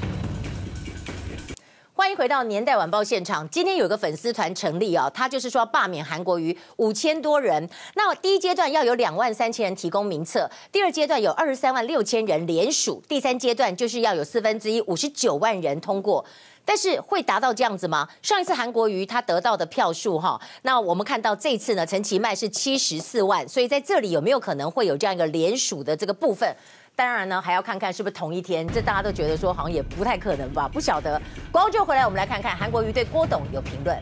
[1.93, 3.47] 欢迎回到年代晚报现场。
[3.49, 7.67] 今天有个粉丝团成立啊，他就是说罢免韩国瑜五千多人。
[7.95, 16.23] 那第一阶段要有两万三千人提供名册，第二阶段有二十三万六千人联署，第三阶段就是要有四分之一五十九万人通过。
[16.67, 18.09] 但是会达到这样子吗？
[18.23, 26.55] 上一次韩国瑜他得到的票数哈，那我们看到这次呢，陈其迈是七十四万，所以在这里有没有可能会有这样一个联署的这个部分？
[26.95, 30.65] 当然呢，还要看看是不是同一天，这大家都觉得说好像也不太可能吧？
[30.67, 31.21] 不晓得。
[31.51, 34.01] 光就回来，我们来看看韩国瑜对郭董有评论。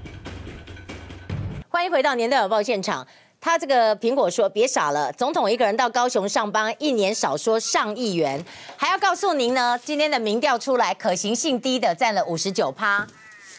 [1.67, 3.05] 欢迎回到年代晚报现场。
[3.41, 8.41] 他这个苹果说：“别傻了，总统一个人到高雄上班，一年少说上亿元，
[8.77, 9.77] 还要告诉您呢。
[9.83, 13.05] 今天的民调出来，可行性低的占了五十九趴。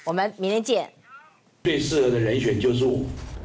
[0.05, 0.89] 我们明天见。
[1.65, 3.01] 最适合的人选就是我。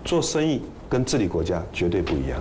[0.05, 2.39] 做生意跟治理国家绝对不一样。”